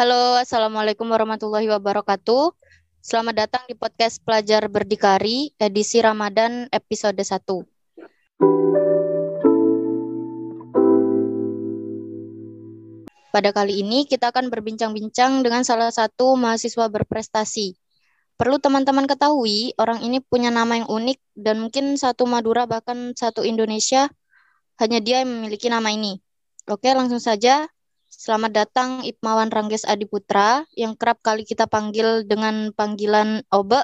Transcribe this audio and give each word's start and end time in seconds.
Halo, 0.00 0.40
Assalamualaikum 0.40 1.12
warahmatullahi 1.12 1.68
wabarakatuh. 1.76 2.56
Selamat 3.04 3.44
datang 3.44 3.68
di 3.68 3.76
podcast 3.76 4.24
Pelajar 4.24 4.64
Berdikari, 4.72 5.52
edisi 5.60 6.00
Ramadan 6.00 6.72
episode 6.72 7.20
1. 7.20 7.28
Pada 13.28 13.52
kali 13.52 13.84
ini 13.84 14.08
kita 14.08 14.32
akan 14.32 14.48
berbincang-bincang 14.48 15.44
dengan 15.44 15.68
salah 15.68 15.92
satu 15.92 16.32
mahasiswa 16.32 16.88
berprestasi. 16.88 17.76
Perlu 18.40 18.56
teman-teman 18.56 19.04
ketahui, 19.04 19.76
orang 19.76 20.00
ini 20.00 20.24
punya 20.24 20.48
nama 20.48 20.80
yang 20.80 20.88
unik 20.88 21.20
dan 21.36 21.60
mungkin 21.60 22.00
satu 22.00 22.24
Madura 22.24 22.64
bahkan 22.64 23.12
satu 23.12 23.44
Indonesia 23.44 24.08
hanya 24.80 25.04
dia 25.04 25.20
yang 25.20 25.28
memiliki 25.28 25.68
nama 25.68 25.92
ini. 25.92 26.16
Oke, 26.72 26.88
langsung 26.96 27.20
saja 27.20 27.68
Selamat 28.20 28.52
datang 28.52 29.00
Ipmawan 29.00 29.48
Rangges 29.48 29.88
Adiputra 29.88 30.68
yang 30.76 30.92
kerap 30.92 31.24
kali 31.24 31.40
kita 31.40 31.64
panggil 31.64 32.28
dengan 32.28 32.68
panggilan 32.76 33.48
Obe. 33.48 33.80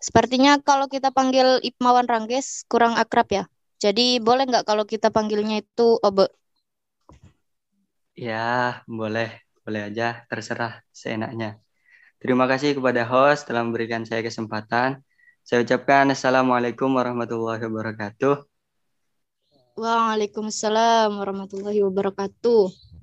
Sepertinya 0.00 0.56
kalau 0.64 0.88
kita 0.88 1.12
panggil 1.12 1.60
Ipmawan 1.60 2.08
Rangges 2.08 2.64
kurang 2.72 2.96
akrab 2.96 3.28
ya. 3.28 3.44
Jadi 3.76 4.16
boleh 4.16 4.48
nggak 4.48 4.64
kalau 4.64 4.88
kita 4.88 5.12
panggilnya 5.12 5.60
itu 5.60 6.00
Obe? 6.00 6.32
Ya, 8.16 8.80
boleh. 8.88 9.44
Boleh 9.60 9.92
aja, 9.92 10.24
terserah 10.32 10.80
seenaknya. 10.88 11.60
Terima 12.24 12.48
kasih 12.48 12.72
kepada 12.72 13.04
host 13.04 13.44
telah 13.44 13.60
memberikan 13.60 14.08
saya 14.08 14.24
kesempatan. 14.24 15.04
Saya 15.44 15.60
ucapkan 15.60 16.08
Assalamualaikum 16.08 16.96
warahmatullahi 16.96 17.60
wabarakatuh. 17.60 18.40
Waalaikumsalam 19.76 21.12
warahmatullahi 21.12 21.84
wabarakatuh. 21.84 22.93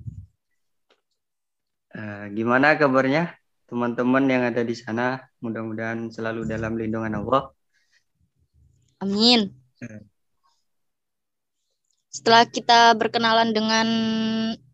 Uh, 1.92 2.32
gimana 2.32 2.72
kabarnya 2.80 3.36
teman-teman 3.68 4.24
yang 4.24 4.42
ada 4.48 4.64
di 4.64 4.72
sana? 4.72 5.20
Mudah-mudahan 5.44 6.08
selalu 6.08 6.48
dalam 6.48 6.76
lindungan 6.80 7.20
Allah. 7.20 7.52
Amin. 9.04 9.52
Uh. 9.80 10.00
Setelah 12.12 12.44
kita 12.44 12.92
berkenalan 12.96 13.56
dengan 13.56 13.88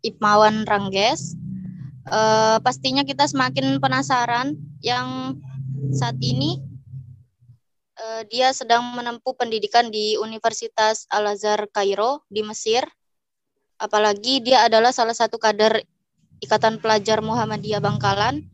Ipmawan 0.02 0.66
Rangges, 0.66 1.38
uh, 2.10 2.58
pastinya 2.62 3.06
kita 3.06 3.30
semakin 3.30 3.78
penasaran 3.78 4.58
yang 4.82 5.38
saat 5.94 6.18
ini 6.18 6.58
uh, 7.98 8.22
dia 8.26 8.50
sedang 8.50 8.82
menempuh 8.94 9.34
pendidikan 9.38 9.90
di 9.90 10.18
Universitas 10.18 11.06
Al 11.10 11.30
Azhar 11.34 11.66
Kairo 11.70 12.26
di 12.26 12.42
Mesir. 12.42 12.82
Apalagi 13.78 14.42
dia 14.42 14.66
adalah 14.66 14.90
salah 14.90 15.14
satu 15.14 15.38
kader 15.38 15.86
Ikatan 16.38 16.78
Pelajar 16.78 17.18
Muhammadiyah 17.18 17.82
Bangkalan 17.82 18.46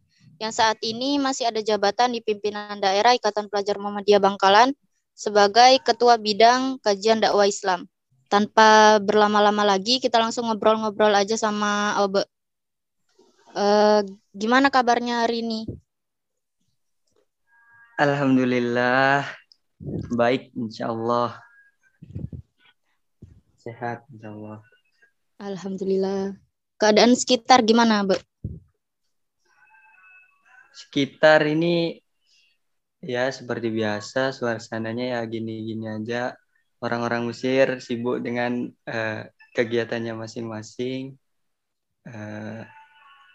yang 0.42 0.50
saat 0.50 0.80
ini 0.82 1.20
masih 1.20 1.48
ada 1.48 1.62
jabatan 1.62 2.16
di 2.16 2.20
pimpinan 2.24 2.80
daerah 2.80 3.14
Ikatan 3.14 3.46
Pelajar 3.52 3.78
Muhammadiyah 3.78 4.20
Bangkalan 4.20 4.72
sebagai 5.14 5.78
Ketua 5.84 6.18
Bidang 6.18 6.82
Kajian 6.82 7.22
Dakwah 7.22 7.46
Islam. 7.46 7.86
Tanpa 8.26 8.98
berlama-lama 8.98 9.62
lagi, 9.62 10.02
kita 10.02 10.18
langsung 10.18 10.50
ngobrol-ngobrol 10.50 11.14
aja 11.14 11.38
sama 11.38 11.94
Obe. 12.02 12.26
Uh, 13.54 14.02
gimana 14.34 14.74
kabarnya 14.74 15.22
hari 15.22 15.46
ini? 15.46 15.70
Alhamdulillah, 17.94 19.22
baik 20.18 20.50
insya 20.58 20.90
Allah. 20.90 21.38
Sehat 23.62 24.02
insya 24.10 24.34
Allah. 24.34 24.58
Alhamdulillah. 25.38 26.43
Keadaan 26.84 27.16
sekitar 27.16 27.64
gimana, 27.64 28.04
Bu? 28.04 28.12
Sekitar 30.68 31.40
ini 31.48 31.96
ya 33.00 33.32
seperti 33.32 33.72
biasa, 33.72 34.36
suasananya 34.36 35.16
ya 35.16 35.20
gini-gini 35.24 35.88
aja. 35.88 36.36
Orang-orang 36.84 37.24
Mesir 37.32 37.80
sibuk 37.80 38.20
dengan 38.20 38.68
uh, 38.84 39.24
kegiatannya 39.56 40.12
masing-masing. 40.12 41.16
Uh, 42.04 42.68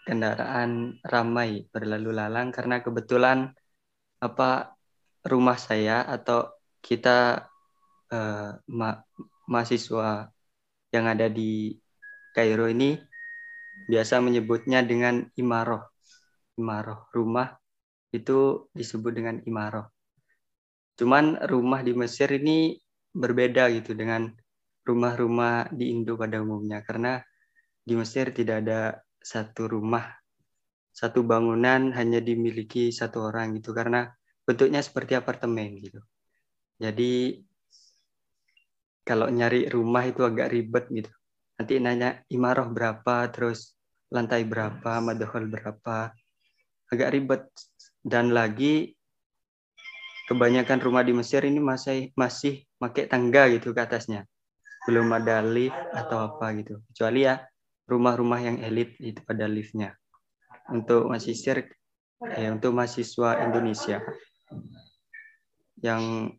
kendaraan 0.06 1.02
ramai 1.02 1.66
berlalu 1.74 2.14
lalang 2.14 2.54
karena 2.54 2.78
kebetulan 2.86 3.50
apa 4.22 4.78
rumah 5.26 5.58
saya 5.58 6.06
atau 6.06 6.54
kita 6.78 7.50
uh, 8.14 8.62
ma 8.70 8.90
mahasiswa 9.50 10.30
yang 10.94 11.10
ada 11.10 11.26
di 11.26 11.74
Kairo 12.30 12.70
ini 12.70 13.09
biasa 13.90 14.22
menyebutnya 14.22 14.86
dengan 14.86 15.26
imaroh. 15.34 15.82
Imaroh, 16.54 17.10
rumah 17.10 17.58
itu 18.14 18.70
disebut 18.70 19.12
dengan 19.12 19.36
imaroh. 19.42 19.90
Cuman 20.94 21.42
rumah 21.50 21.82
di 21.82 21.92
Mesir 21.96 22.30
ini 22.30 22.78
berbeda 23.10 23.66
gitu 23.74 23.98
dengan 23.98 24.30
rumah-rumah 24.86 25.74
di 25.74 25.90
Indo 25.90 26.14
pada 26.14 26.38
umumnya 26.38 26.86
karena 26.86 27.18
di 27.82 27.98
Mesir 27.98 28.30
tidak 28.30 28.62
ada 28.62 28.80
satu 29.18 29.66
rumah 29.66 30.20
satu 30.90 31.22
bangunan 31.24 31.94
hanya 31.94 32.20
dimiliki 32.20 32.90
satu 32.90 33.30
orang 33.30 33.56
gitu 33.56 33.72
karena 33.72 34.10
bentuknya 34.44 34.82
seperti 34.82 35.16
apartemen 35.16 35.78
gitu. 35.80 36.02
Jadi 36.76 37.40
kalau 39.06 39.30
nyari 39.30 39.70
rumah 39.70 40.04
itu 40.04 40.20
agak 40.26 40.50
ribet 40.50 40.84
gitu. 40.92 41.10
Nanti 41.56 41.72
nanya 41.80 42.20
imaroh 42.28 42.68
berapa 42.72 43.28
terus 43.32 43.79
lantai 44.10 44.42
berapa, 44.42 44.98
madhol 45.00 45.46
berapa. 45.46 46.12
Agak 46.90 47.10
ribet. 47.14 47.46
Dan 48.00 48.32
lagi 48.32 48.96
kebanyakan 50.26 50.78
rumah 50.80 51.04
di 51.04 51.12
Mesir 51.12 51.44
ini 51.44 51.60
masih 51.60 52.10
masih 52.16 52.64
pakai 52.80 53.06
tangga 53.06 53.46
gitu 53.52 53.70
ke 53.70 53.80
atasnya. 53.80 54.26
Belum 54.88 55.06
ada 55.14 55.44
lift 55.44 55.76
atau 55.94 56.32
apa 56.32 56.50
gitu. 56.58 56.82
Kecuali 56.90 57.28
ya 57.28 57.38
rumah-rumah 57.86 58.40
yang 58.40 58.56
elit 58.64 58.96
itu 58.98 59.20
pada 59.22 59.44
liftnya. 59.44 59.94
Untuk 60.72 61.12
mahasiswa 61.12 61.66
eh, 62.34 62.48
untuk 62.50 62.72
mahasiswa 62.72 63.30
Indonesia 63.44 64.00
yang 65.80 66.32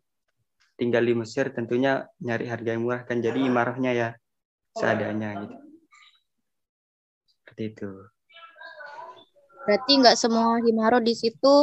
tinggal 0.78 1.02
di 1.06 1.14
Mesir 1.14 1.50
tentunya 1.54 2.06
nyari 2.18 2.46
harga 2.50 2.74
yang 2.74 2.82
murah 2.86 3.02
kan 3.06 3.22
jadi 3.22 3.38
imarahnya 3.38 3.92
ya 3.94 4.08
seadanya 4.74 5.46
gitu 5.46 5.61
seperti 7.52 7.76
itu. 7.76 7.90
Berarti 9.68 9.92
nggak 10.00 10.16
semua 10.22 10.56
himaro 10.64 10.98
di 11.04 11.12
situ 11.12 11.54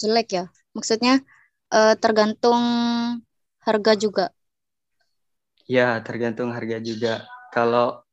jelek 0.00 0.28
ya? 0.36 0.44
Maksudnya 0.76 1.12
eh, 1.74 1.94
tergantung 2.02 2.62
harga 3.66 3.92
juga? 4.04 4.24
Ya, 5.76 5.88
tergantung 6.06 6.50
harga 6.56 6.78
juga. 6.88 7.14
Kalau 7.54 8.04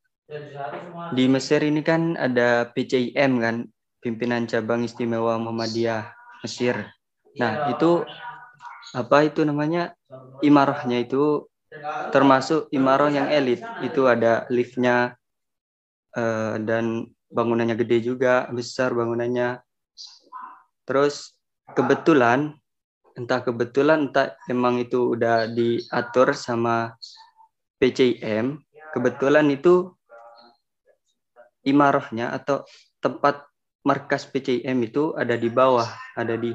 di 1.11 1.25
Mesir 1.27 1.61
ini 1.63 1.81
kan 1.83 2.15
ada 2.15 2.67
PCIM 2.71 3.33
kan, 3.43 3.55
pimpinan 3.99 4.47
cabang 4.47 4.81
istimewa 4.87 5.35
Muhammadiyah 5.37 6.11
Mesir. 6.43 6.75
Nah, 7.39 7.53
itu 7.67 8.07
apa 8.95 9.17
itu 9.27 9.41
namanya? 9.43 9.93
Imarahnya 10.41 10.97
itu 11.05 11.45
termasuk 12.13 12.67
imarah 12.73 13.11
yang 13.13 13.27
elit. 13.29 13.61
Itu 13.85 14.09
ada 14.09 14.45
liftnya, 14.49 15.15
uh, 16.15 16.55
dan 16.61 17.07
bangunannya 17.31 17.75
gede 17.79 18.13
juga 18.13 18.47
besar 18.51 18.91
bangunannya. 18.91 19.63
Terus 20.83 21.35
kebetulan 21.71 22.55
entah 23.15 23.43
kebetulan 23.43 24.09
entah 24.09 24.35
emang 24.47 24.79
itu 24.79 25.15
udah 25.15 25.47
diatur 25.51 26.31
sama 26.31 26.95
PCIM 27.81 28.61
kebetulan 28.95 29.47
itu 29.51 29.91
imarahnya 31.67 32.31
atau 32.31 32.63
tempat 33.03 33.45
markas 33.81 34.29
PCIM 34.29 34.77
itu 34.85 35.17
ada 35.17 35.35
di 35.35 35.49
bawah 35.49 35.87
ada 36.15 36.37
di 36.37 36.53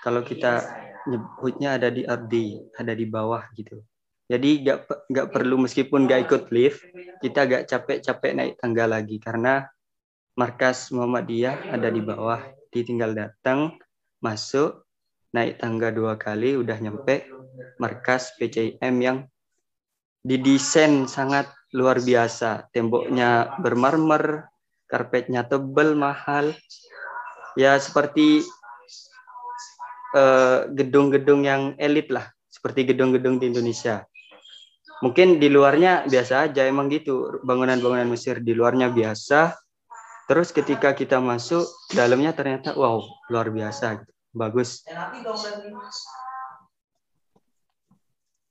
kalau 0.00 0.24
kita 0.24 0.64
nyebutnya 1.08 1.76
ada 1.76 1.88
di 1.92 2.02
RD 2.04 2.34
ada 2.76 2.92
di 2.96 3.06
bawah 3.06 3.44
gitu 3.54 3.84
jadi 4.28 4.50
nggak 4.60 4.78
nggak 5.08 5.28
perlu 5.32 5.56
meskipun 5.64 6.04
nggak 6.04 6.28
ikut 6.28 6.42
lift, 6.52 6.84
kita 7.24 7.48
agak 7.48 7.62
capek-capek 7.64 8.32
naik 8.36 8.54
tangga 8.60 8.84
lagi 8.84 9.16
karena 9.16 9.64
markas 10.36 10.92
Muhammadiyah 10.92 11.72
ada 11.72 11.88
di 11.88 12.04
bawah. 12.04 12.44
Ditinggal 12.68 13.16
datang, 13.16 13.80
masuk, 14.20 14.84
naik 15.32 15.56
tangga 15.56 15.88
dua 15.88 16.20
kali, 16.20 16.60
udah 16.60 16.76
nyampe 16.76 17.24
markas 17.80 18.36
PCIM 18.36 19.00
yang 19.00 19.24
didesain 20.20 21.08
sangat 21.08 21.48
luar 21.72 21.96
biasa. 22.04 22.68
Temboknya 22.68 23.56
bermarmer, 23.64 24.44
karpetnya 24.92 25.48
tebal, 25.48 25.96
mahal. 25.96 26.52
Ya 27.56 27.80
seperti 27.80 28.44
eh, 30.12 30.58
gedung-gedung 30.68 31.40
uh, 31.42 31.48
yang 31.48 31.62
elit 31.80 32.12
lah, 32.12 32.28
seperti 32.52 32.92
gedung-gedung 32.92 33.40
di 33.40 33.48
Indonesia 33.48 34.04
mungkin 35.04 35.38
di 35.38 35.48
luarnya 35.50 36.06
biasa 36.10 36.50
aja 36.50 36.66
emang 36.66 36.90
gitu 36.90 37.38
bangunan-bangunan 37.46 38.08
Mesir 38.10 38.42
di 38.42 38.52
luarnya 38.52 38.90
biasa 38.90 39.54
Terus 40.28 40.52
ketika 40.52 40.92
kita 40.92 41.24
masuk, 41.24 41.64
dalamnya 41.96 42.36
ternyata 42.36 42.76
wow, 42.76 43.00
luar 43.32 43.48
biasa. 43.48 44.04
Bagus. 44.36 44.84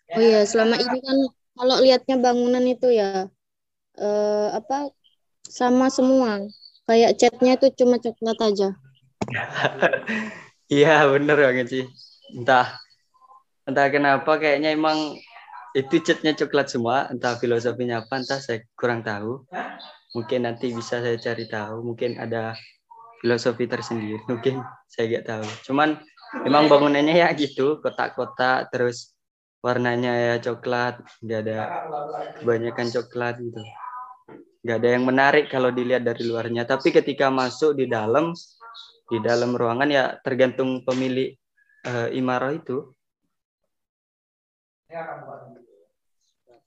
Oh 0.10 0.18
iya, 0.18 0.42
selama 0.50 0.82
ini 0.82 0.98
kan 1.06 1.18
kalau 1.54 1.78
lihatnya 1.86 2.18
bangunan 2.18 2.66
itu 2.66 2.90
ya 2.90 3.30
eh, 4.02 4.48
apa 4.58 4.90
sama 5.46 5.94
semua. 5.94 6.42
Kayak 6.90 7.14
catnya 7.22 7.62
itu 7.62 7.70
cuma 7.78 8.02
coklat 8.02 8.38
aja. 8.42 8.70
Iya, 10.68 11.08
bener 11.08 11.40
banget 11.40 11.68
sih. 11.72 11.84
Entah 12.36 12.76
entah 13.64 13.88
kenapa 13.88 14.36
kayaknya 14.36 14.76
emang 14.76 15.16
itu 15.76 16.00
catnya 16.04 16.38
coklat 16.38 16.68
semua, 16.72 17.10
entah 17.12 17.36
filosofinya 17.36 18.06
apa, 18.06 18.22
entah 18.22 18.40
saya 18.40 18.64
kurang 18.78 19.04
tahu. 19.04 19.44
Mungkin 20.16 20.48
nanti 20.48 20.72
bisa 20.72 21.04
saya 21.04 21.20
cari 21.20 21.46
tahu 21.52 21.84
mungkin 21.84 22.16
ada 22.18 22.56
filosofi 23.20 23.66
tersendiri 23.66 24.22
mungkin 24.32 24.64
saya 24.88 25.06
nggak 25.12 25.26
tahu. 25.28 25.48
Cuman 25.68 26.00
memang 26.48 26.72
bangunannya 26.72 27.16
ya 27.18 27.30
gitu 27.36 27.80
kotak-kotak 27.84 28.72
terus 28.72 29.16
warnanya 29.64 30.14
ya 30.14 30.36
coklat 30.40 31.02
nggak 31.24 31.40
ada 31.44 31.60
kebanyakan 32.42 32.88
coklat 32.94 33.36
gitu. 33.42 33.62
Nggak 34.64 34.78
ada 34.84 34.90
yang 34.90 35.04
menarik 35.06 35.46
kalau 35.52 35.70
dilihat 35.72 36.04
dari 36.04 36.24
luarnya. 36.28 36.64
Tapi 36.68 36.92
ketika 36.92 37.28
masuk 37.32 37.78
di 37.78 37.86
dalam 37.88 38.32
di 39.08 39.18
dalam 39.24 39.56
ruangan 39.56 39.88
ya 39.88 40.20
tergantung 40.20 40.84
pemilik 40.84 41.32
uh, 41.88 42.12
imarah 42.12 42.60
itu 42.60 42.92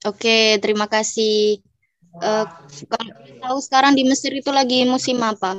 Oke, 0.09 0.57
terima 0.63 0.85
kasih. 0.93 1.61
Uh, 2.23 2.45
kalau 2.91 3.11
tahu 3.43 3.57
sekarang 3.65 3.93
di 3.97 4.03
Mesir 4.09 4.31
itu 4.41 4.49
lagi 4.53 4.77
musim 4.93 5.17
apa? 5.31 5.49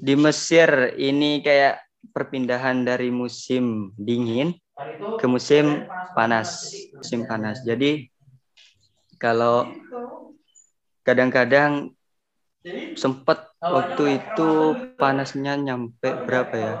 Di 0.00 0.14
Mesir 0.16 0.94
ini 0.96 1.40
kayak 1.44 1.80
perpindahan 2.14 2.84
dari 2.86 3.08
musim 3.12 3.92
dingin 3.96 4.54
ke 5.18 5.26
musim 5.28 5.88
panas, 6.16 6.50
musim 7.00 7.24
panas. 7.28 7.62
Jadi 7.64 8.08
kalau 9.18 9.72
kadang-kadang 11.06 11.94
sempat 13.02 13.38
waktu 13.74 14.02
itu 14.18 14.42
panasnya 15.00 15.52
nyampe 15.66 16.08
berapa 16.26 16.54
ya? 16.66 16.74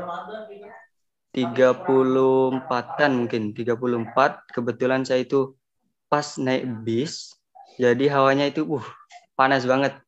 34-an 1.36 3.12
mungkin, 3.12 3.52
34. 3.52 4.48
Kebetulan 4.56 5.04
saya 5.04 5.20
itu 5.28 5.52
pas 6.08 6.24
naik 6.40 6.64
bis 6.86 7.36
jadi 7.76 8.08
hawanya 8.08 8.48
itu 8.48 8.64
uh 8.64 8.86
panas 9.36 9.68
banget. 9.68 10.00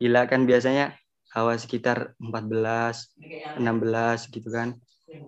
Gila 0.00 0.30
kan 0.30 0.46
biasanya 0.46 0.94
hawa 1.34 1.58
sekitar 1.58 2.14
14, 2.22 3.10
16 3.58 4.30
gitu 4.30 4.48
kan. 4.54 4.78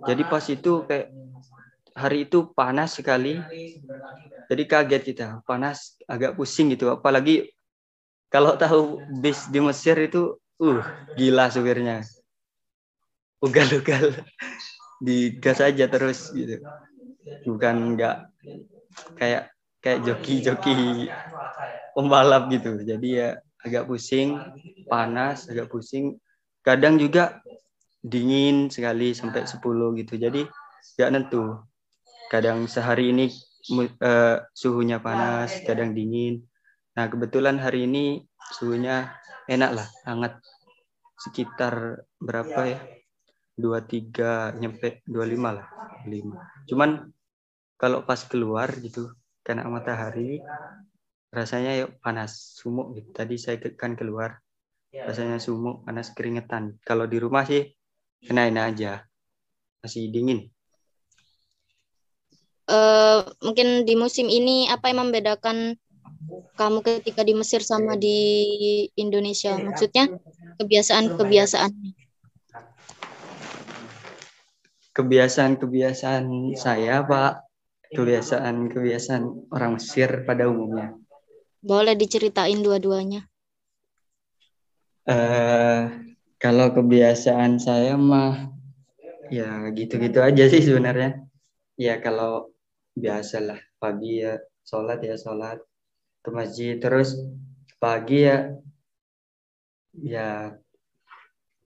Jadi 0.06 0.22
pas 0.30 0.44
itu 0.46 0.86
kayak 0.86 1.10
hari 1.98 2.30
itu 2.30 2.38
panas 2.54 2.94
sekali. 2.98 3.42
Jadi 4.50 4.62
kaget 4.68 5.02
kita, 5.02 5.26
panas 5.48 5.96
agak 6.06 6.36
pusing 6.38 6.70
gitu. 6.74 6.92
Apalagi 6.92 7.50
kalau 8.32 8.54
tahu 8.56 9.04
bis 9.22 9.48
di 9.52 9.60
Mesir 9.64 9.96
itu 9.98 10.36
uh 10.60 10.82
gila 11.18 11.48
supirnya. 11.50 12.04
Ugal-ugal 13.42 14.14
digas 15.02 15.58
aja 15.58 15.90
terus 15.90 16.30
gitu. 16.30 16.62
Bukan 17.42 17.94
enggak 17.94 18.30
kayak 19.18 19.50
kayak 19.82 20.06
joki-joki 20.06 21.10
pembalap 21.98 22.46
gitu. 22.54 22.78
Jadi 22.86 23.08
ya 23.18 23.28
agak 23.62 23.90
pusing, 23.90 24.38
panas, 24.86 25.50
agak 25.50 25.66
pusing. 25.66 26.22
Kadang 26.62 27.02
juga 27.02 27.42
dingin 28.02 28.70
sekali 28.70 29.10
sampai 29.14 29.42
10 29.46 29.98
gitu. 29.98 30.14
Jadi 30.14 30.46
nggak 30.98 31.10
nentu. 31.10 31.58
Kadang 32.30 32.70
sehari 32.70 33.10
ini 33.10 33.26
uh, 34.00 34.38
suhunya 34.54 35.02
panas, 35.02 35.58
kadang 35.66 35.92
dingin. 35.92 36.46
Nah 36.94 37.10
kebetulan 37.10 37.58
hari 37.58 37.90
ini 37.90 38.22
suhunya 38.54 39.10
enak 39.50 39.70
lah, 39.74 39.88
hangat. 40.06 40.38
Sekitar 41.18 42.02
berapa 42.18 42.60
ya? 42.66 42.78
23 43.56 44.56
nyampe 44.58 45.04
25 45.04 45.58
lah. 45.58 45.66
5. 46.08 46.68
Cuman 46.68 46.90
kalau 47.76 48.06
pas 48.06 48.20
keluar 48.26 48.70
gitu, 48.78 49.12
kena 49.42 49.66
matahari, 49.66 50.38
rasanya 51.32 51.72
yuk 51.82 51.98
panas 51.98 52.54
sumuk 52.56 52.94
gitu. 52.94 53.10
Tadi 53.10 53.34
saya 53.40 53.58
kan 53.74 53.96
keluar 53.98 54.38
ya. 54.92 55.08
rasanya 55.08 55.40
sumuk 55.42 55.82
panas 55.82 56.12
keringetan. 56.14 56.78
Kalau 56.84 57.08
di 57.08 57.18
rumah 57.18 57.42
sih 57.48 57.66
enak-enak 58.28 58.64
aja 58.76 58.92
masih 59.82 60.12
dingin. 60.14 60.46
Uh, 62.70 63.26
mungkin 63.42 63.82
di 63.82 63.98
musim 63.98 64.30
ini 64.30 64.70
apa 64.70 64.94
yang 64.94 65.10
membedakan 65.10 65.74
kamu 66.54 66.78
ketika 66.86 67.26
di 67.26 67.34
Mesir 67.34 67.58
sama 67.66 67.98
di 67.98 68.86
Indonesia? 68.94 69.58
Maksudnya 69.58 70.06
kebiasaan-kebiasaan. 74.92 76.24
Kebiasaan-kebiasaan 76.28 76.56
saya, 76.56 77.04
Pak. 77.04 77.32
Kebiasaan-kebiasaan 77.92 79.52
orang 79.52 79.76
Mesir 79.76 80.24
pada 80.24 80.48
umumnya. 80.48 80.96
Boleh 81.60 81.92
diceritain 81.92 82.58
dua-duanya. 82.64 83.28
Uh, 85.02 85.90
kalau 86.42 86.70
kebiasaan 86.74 87.58
saya 87.58 87.98
mah 87.98 88.50
ya 89.30 89.70
gitu-gitu 89.74 90.18
aja 90.18 90.44
sih 90.50 90.62
sebenarnya. 90.62 91.22
Ya 91.78 91.98
kalau 92.02 92.50
biasalah 92.98 93.58
pagi 93.78 94.22
ya 94.22 94.42
sholat 94.62 95.00
ya 95.02 95.16
sholat 95.16 95.58
ke 96.22 96.30
masjid 96.30 96.78
terus 96.78 97.18
pagi 97.82 98.28
ya 98.28 98.52
ya 99.96 100.54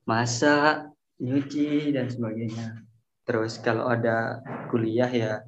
masak 0.08 0.92
nyuci 1.20 1.92
dan 1.96 2.08
sebagainya. 2.12 2.86
Terus 3.26 3.58
kalau 3.58 3.90
ada 3.90 4.38
kuliah 4.70 5.10
ya 5.10 5.42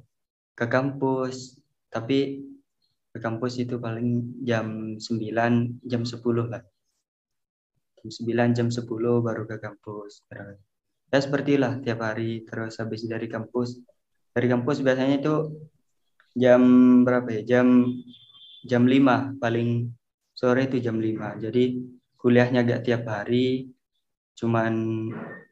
ke 0.53 0.67
kampus. 0.67 1.55
Tapi 1.89 2.43
ke 3.09 3.17
kampus 3.17 3.57
itu 3.57 3.79
paling 3.79 4.37
jam 4.45 4.99
9, 4.99 5.81
jam 5.87 6.01
10 6.03 6.51
lah. 6.51 6.61
Jam 8.03 8.09
9, 8.11 8.57
jam 8.57 8.67
10 8.67 9.25
baru 9.25 9.43
ke 9.47 9.57
kampus. 9.57 10.27
Ya 11.09 11.17
seperti 11.17 11.57
lah 11.57 11.81
tiap 11.81 12.05
hari 12.05 12.45
terus 12.45 12.77
habis 12.77 13.07
dari 13.07 13.25
kampus. 13.25 13.81
Dari 14.35 14.45
kampus 14.45 14.83
biasanya 14.85 15.23
itu 15.23 15.35
jam 16.37 16.61
berapa 17.01 17.41
ya? 17.41 17.41
Jam 17.57 17.89
jam 18.67 18.83
5 18.85 19.39
paling 19.41 19.89
sore 20.35 20.67
itu 20.67 20.77
jam 20.83 20.99
5. 21.01 21.41
Jadi 21.41 21.79
kuliahnya 22.19 22.67
gak 22.67 22.83
tiap 22.85 23.07
hari. 23.07 23.71
Cuman 24.37 24.73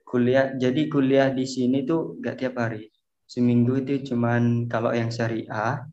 kuliah 0.08 0.56
jadi 0.56 0.88
kuliah 0.88 1.28
di 1.36 1.44
sini 1.44 1.84
tuh 1.84 2.16
gak 2.24 2.40
tiap 2.40 2.56
hari. 2.56 2.88
Seminggu 3.28 3.84
itu 3.84 4.16
cuman 4.16 4.72
kalau 4.72 4.96
yang 4.96 5.12
syariah 5.12 5.84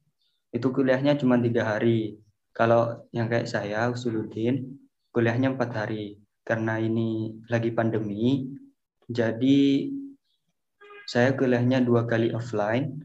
itu 0.54 0.70
kuliahnya 0.70 1.18
cuma 1.18 1.34
tiga 1.42 1.66
hari. 1.66 2.14
Kalau 2.54 3.10
yang 3.10 3.26
kayak 3.26 3.50
saya, 3.50 3.90
Usuluddin, 3.90 4.78
kuliahnya 5.10 5.58
empat 5.58 5.74
hari. 5.74 6.22
Karena 6.46 6.78
ini 6.78 7.34
lagi 7.50 7.74
pandemi, 7.74 8.46
jadi 9.10 9.90
saya 11.10 11.34
kuliahnya 11.34 11.82
dua 11.82 12.06
kali 12.06 12.30
offline, 12.30 13.02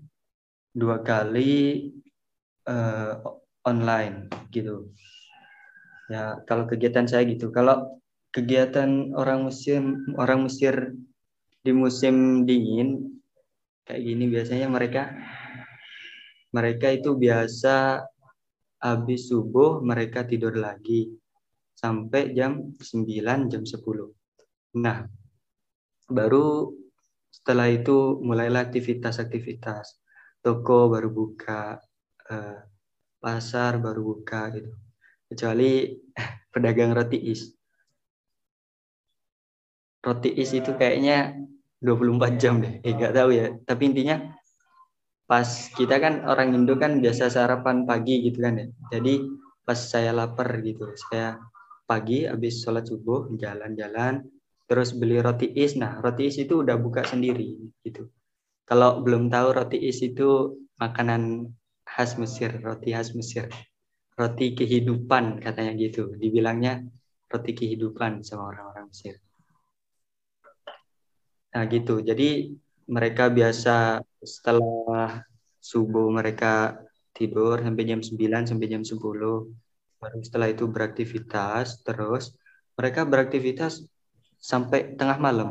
dua 0.75 1.01
kali 1.01 1.89
uh, 2.69 3.17
online 3.65 4.29
gitu. 4.53 4.93
Ya, 6.11 6.37
kalau 6.45 6.69
kegiatan 6.69 7.09
saya 7.09 7.25
gitu. 7.25 7.49
Kalau 7.49 7.97
kegiatan 8.39 9.11
orang 9.19 9.51
musim 9.51 10.07
orang 10.15 10.47
Mesir 10.47 10.95
di 11.59 11.75
musim 11.75 12.47
dingin 12.47 13.19
kayak 13.83 13.99
gini 13.99 14.31
biasanya 14.31 14.71
mereka 14.71 15.11
mereka 16.55 16.87
itu 16.95 17.19
biasa 17.19 17.99
habis 18.79 19.27
subuh 19.27 19.83
mereka 19.83 20.23
tidur 20.23 20.55
lagi 20.55 21.11
sampai 21.75 22.31
jam 22.31 22.75
9 22.79 23.51
jam 23.51 23.63
10. 23.63 24.07
Nah, 24.79 25.03
baru 26.07 26.71
setelah 27.31 27.67
itu 27.71 28.19
mulailah 28.23 28.71
aktivitas-aktivitas. 28.71 29.99
Toko 30.39 30.87
baru 30.87 31.11
buka, 31.11 31.79
eh, 32.31 32.59
pasar 33.19 33.83
baru 33.83 34.15
buka 34.15 34.47
gitu. 34.55 34.71
Kecuali 35.27 35.91
pedagang 36.55 36.95
roti 36.95 37.19
is. 37.19 37.58
Roti 39.99 40.31
is 40.35 40.55
itu 40.55 40.71
kayaknya 40.75 41.35
24 41.83 42.39
jam 42.39 42.63
deh. 42.63 42.79
Eh, 42.83 42.95
gak 42.95 43.15
tahu 43.15 43.29
ya. 43.35 43.51
Tapi 43.67 43.83
intinya 43.91 44.19
pas 45.29 45.45
kita 45.75 46.01
kan 46.01 46.25
orang 46.25 46.55
Indo 46.55 46.79
kan 46.79 47.03
biasa 47.03 47.29
sarapan 47.29 47.83
pagi 47.83 48.23
gitu 48.23 48.39
kan 48.41 48.57
ya. 48.59 48.67
Jadi 48.95 49.21
pas 49.67 49.77
saya 49.77 50.15
lapar 50.15 50.59
gitu, 50.65 50.89
saya 50.97 51.37
pagi 51.89 52.29
habis 52.29 52.61
sholat 52.61 52.85
subuh 52.85 53.33
jalan-jalan 53.33 54.21
terus 54.69 54.93
beli 54.93 55.17
roti 55.17 55.49
is 55.57 55.73
nah 55.73 55.97
roti 55.97 56.29
is 56.29 56.37
itu 56.37 56.61
udah 56.61 56.77
buka 56.77 57.01
sendiri 57.01 57.57
gitu 57.81 58.13
kalau 58.69 59.01
belum 59.01 59.33
tahu 59.33 59.57
roti 59.57 59.81
is 59.81 59.97
itu 60.05 60.53
makanan 60.77 61.49
khas 61.89 62.21
Mesir 62.21 62.61
roti 62.61 62.93
khas 62.93 63.17
Mesir 63.17 63.49
roti 64.13 64.53
kehidupan 64.53 65.41
katanya 65.41 65.73
gitu 65.73 66.13
dibilangnya 66.13 66.85
roti 67.25 67.57
kehidupan 67.57 68.21
sama 68.21 68.53
orang-orang 68.53 68.93
Mesir 68.93 69.17
nah 71.53 71.63
gitu. 71.73 72.01
Jadi 72.09 72.53
mereka 72.89 73.29
biasa 73.29 74.01
setelah 74.21 75.25
subuh 75.61 76.07
mereka 76.09 76.81
tidur 77.13 77.59
sampai 77.61 77.83
jam 77.89 78.01
9 78.01 78.49
sampai 78.49 78.67
jam 78.73 78.83
10 78.85 78.97
baru 79.99 80.17
setelah 80.23 80.47
itu 80.47 80.63
beraktivitas 80.71 81.83
terus 81.83 82.33
mereka 82.79 83.03
beraktivitas 83.03 83.83
sampai 84.39 84.95
tengah 84.95 85.19
malam. 85.19 85.49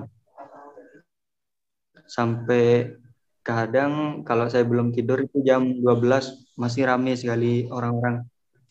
Sampai 2.08 2.96
kadang 3.44 4.24
kalau 4.24 4.48
saya 4.48 4.64
belum 4.64 4.96
tidur 4.96 5.20
itu 5.20 5.44
jam 5.44 5.62
12 5.84 6.56
masih 6.56 6.88
ramai 6.88 7.14
sekali 7.20 7.68
orang-orang 7.68 8.24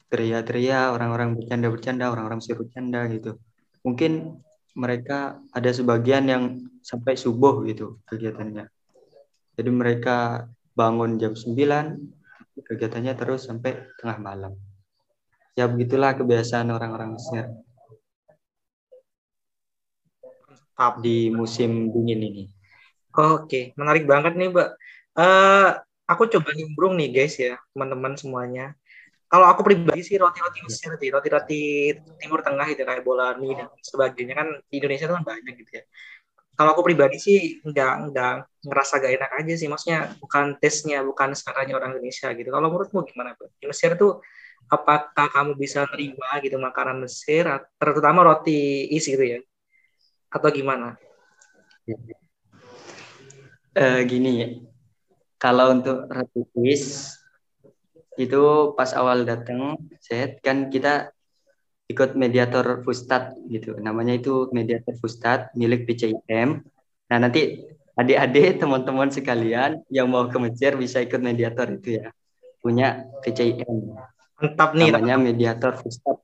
teriak-teriak 0.10 0.96
orang-orang 0.96 1.38
bercanda-bercanda 1.38 2.10
orang-orang 2.10 2.41
seru 2.41 2.65
canda 2.74 3.05
gitu. 3.13 3.38
Mungkin 3.86 4.41
mereka 4.77 5.41
ada 5.50 5.74
sebagian 5.74 6.29
yang 6.29 6.43
sampai 6.86 7.17
subuh 7.17 7.65
gitu 7.65 7.98
kegiatannya 8.05 8.69
jadi 9.57 9.72
mereka 9.74 10.46
bangun 10.77 11.17
jam 11.17 11.34
9 11.34 12.17
kegiatannya 12.65 13.13
terus 13.13 13.46
sampai 13.46 13.86
tengah 14.01 14.17
malam. 14.17 14.53
Ya 15.57 15.65
begitulah 15.65 16.13
kebiasaan 16.13 16.69
orang-orang 16.69 17.17
Mesir. 17.17 17.50
Di 21.01 21.34
musim 21.34 21.89
dingin 21.89 22.22
ini. 22.22 22.43
Oke, 23.17 23.74
menarik 23.74 24.05
banget 24.05 24.38
nih, 24.38 24.53
Mbak. 24.53 24.69
Uh, 25.17 25.74
aku 26.05 26.29
coba 26.29 26.53
nimbrung 26.53 26.93
nih, 27.01 27.10
guys 27.10 27.34
ya, 27.41 27.57
teman-teman 27.74 28.13
semuanya. 28.13 28.77
Kalau 29.27 29.43
aku 29.51 29.60
pribadi 29.60 30.00
sih 30.07 30.15
roti-roti 30.15 30.63
Mesir, 30.63 30.96
roti-roti 30.96 31.91
Timur 32.15 32.39
Tengah 32.39 32.67
itu 32.72 32.88
kayak 32.88 33.03
bolani 33.03 33.60
dan 33.60 33.67
sebagainya 33.84 34.39
kan 34.39 34.48
di 34.72 34.75
Indonesia 34.79 35.03
itu 35.03 35.15
kan 35.19 35.25
banyak 35.27 35.53
gitu 35.60 35.72
ya. 35.75 35.84
Kalau 36.57 36.74
aku 36.74 36.81
pribadi 36.88 37.19
sih 37.19 37.60
nggak 37.62 37.93
nggak 38.10 38.34
ngerasa 38.65 38.93
gak 38.98 39.13
enak 39.19 39.31
aja 39.43 39.53
sih 39.53 39.67
maksudnya 39.69 40.15
bukan 40.17 40.57
tesnya 40.57 41.03
bukan 41.03 41.36
sekarangnya 41.36 41.75
orang 41.75 42.00
Indonesia 42.00 42.31
gitu. 42.34 42.50
Kalau 42.50 42.67
menurutmu 42.72 43.03
gimana 43.03 43.36
Pak? 43.36 43.51
di 43.60 43.67
Mesir 43.67 44.00
tuh 44.00 44.24
apakah 44.72 45.27
kamu 45.27 45.60
bisa 45.60 45.84
terima 45.91 46.39
gitu 46.39 46.55
makanan 46.57 47.03
Mesir 47.03 47.46
terutama 47.75 48.24
roti 48.24 48.88
isi 48.96 49.12
gitu 49.13 49.38
ya? 49.38 49.39
Atau 50.31 50.50
gimana? 50.55 50.96
Uh, 53.75 54.01
gini 54.07 54.31
ya. 54.39 54.48
Kalau 55.38 55.75
untuk 55.75 56.07
roti 56.10 56.41
is 56.63 57.13
itu 58.17 58.74
pas 58.74 58.89
awal 58.97 59.24
datang 59.29 59.77
set 60.01 60.41
kan 60.41 60.74
kita 60.74 61.13
ikut 61.88 62.19
mediator 62.19 62.83
Fustat 62.83 63.38
gitu. 63.47 63.79
Namanya 63.79 64.19
itu 64.19 64.51
mediator 64.51 64.93
Fustat 65.00 65.55
milik 65.55 65.88
PCIM. 65.88 66.65
Nah, 67.07 67.17
nanti 67.17 67.63
adik-adik 67.95 68.57
teman-teman 68.62 69.07
sekalian 69.07 69.81
yang 69.88 70.12
mau 70.12 70.27
ke 70.27 70.38
Mesir 70.38 70.75
bisa 70.75 71.00
ikut 71.00 71.21
mediator 71.24 71.71
itu 71.71 72.03
ya. 72.03 72.12
Punya 72.59 73.07
PCIM. 73.24 73.95
Mantap 74.38 74.75
nih. 74.75 74.91
Namanya 74.91 75.17
mediator 75.17 75.79
Fustat. 75.79 76.19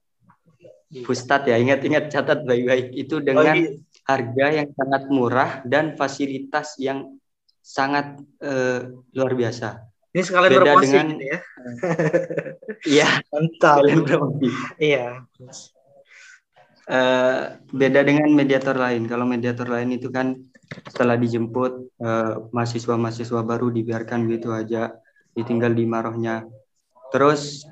Fustat 0.93 1.49
ya, 1.49 1.57
ingat-ingat 1.57 2.13
catat 2.13 2.45
baik-baik. 2.45 2.93
Itu 2.93 3.17
dengan 3.23 3.57
oh, 3.57 3.57
iya. 3.57 3.81
harga 4.05 4.45
yang 4.61 4.69
sangat 4.77 5.03
murah 5.09 5.51
dan 5.65 5.97
fasilitas 5.97 6.77
yang 6.77 7.17
sangat 7.63 8.19
uh, 8.43 8.93
luar 9.15 9.33
biasa. 9.33 9.92
Ini 10.13 10.21
sekalian 10.21 10.51
Beda 10.53 10.61
berpromosi 10.61 10.93
dengan, 10.93 11.07
gitu 11.09 11.25
ya. 11.25 11.39
Iya, 12.93 13.09
mantap. 13.33 13.75
Iya. 14.77 15.07
Uh, 16.83 17.41
beda 17.73 18.05
dengan 18.05 18.29
mediator 18.29 18.77
lain. 18.77 19.09
Kalau 19.09 19.25
mediator 19.25 19.65
lain 19.65 19.97
itu 19.97 20.13
kan 20.13 20.37
setelah 20.85 21.17
dijemput 21.17 21.97
uh, 21.97 22.45
mahasiswa-mahasiswa 22.53 23.41
baru 23.41 23.73
dibiarkan 23.73 24.29
gitu 24.29 24.53
aja, 24.53 24.93
ditinggal 25.33 25.73
di 25.73 25.85
marohnya. 25.89 26.45
Terus 27.09 27.65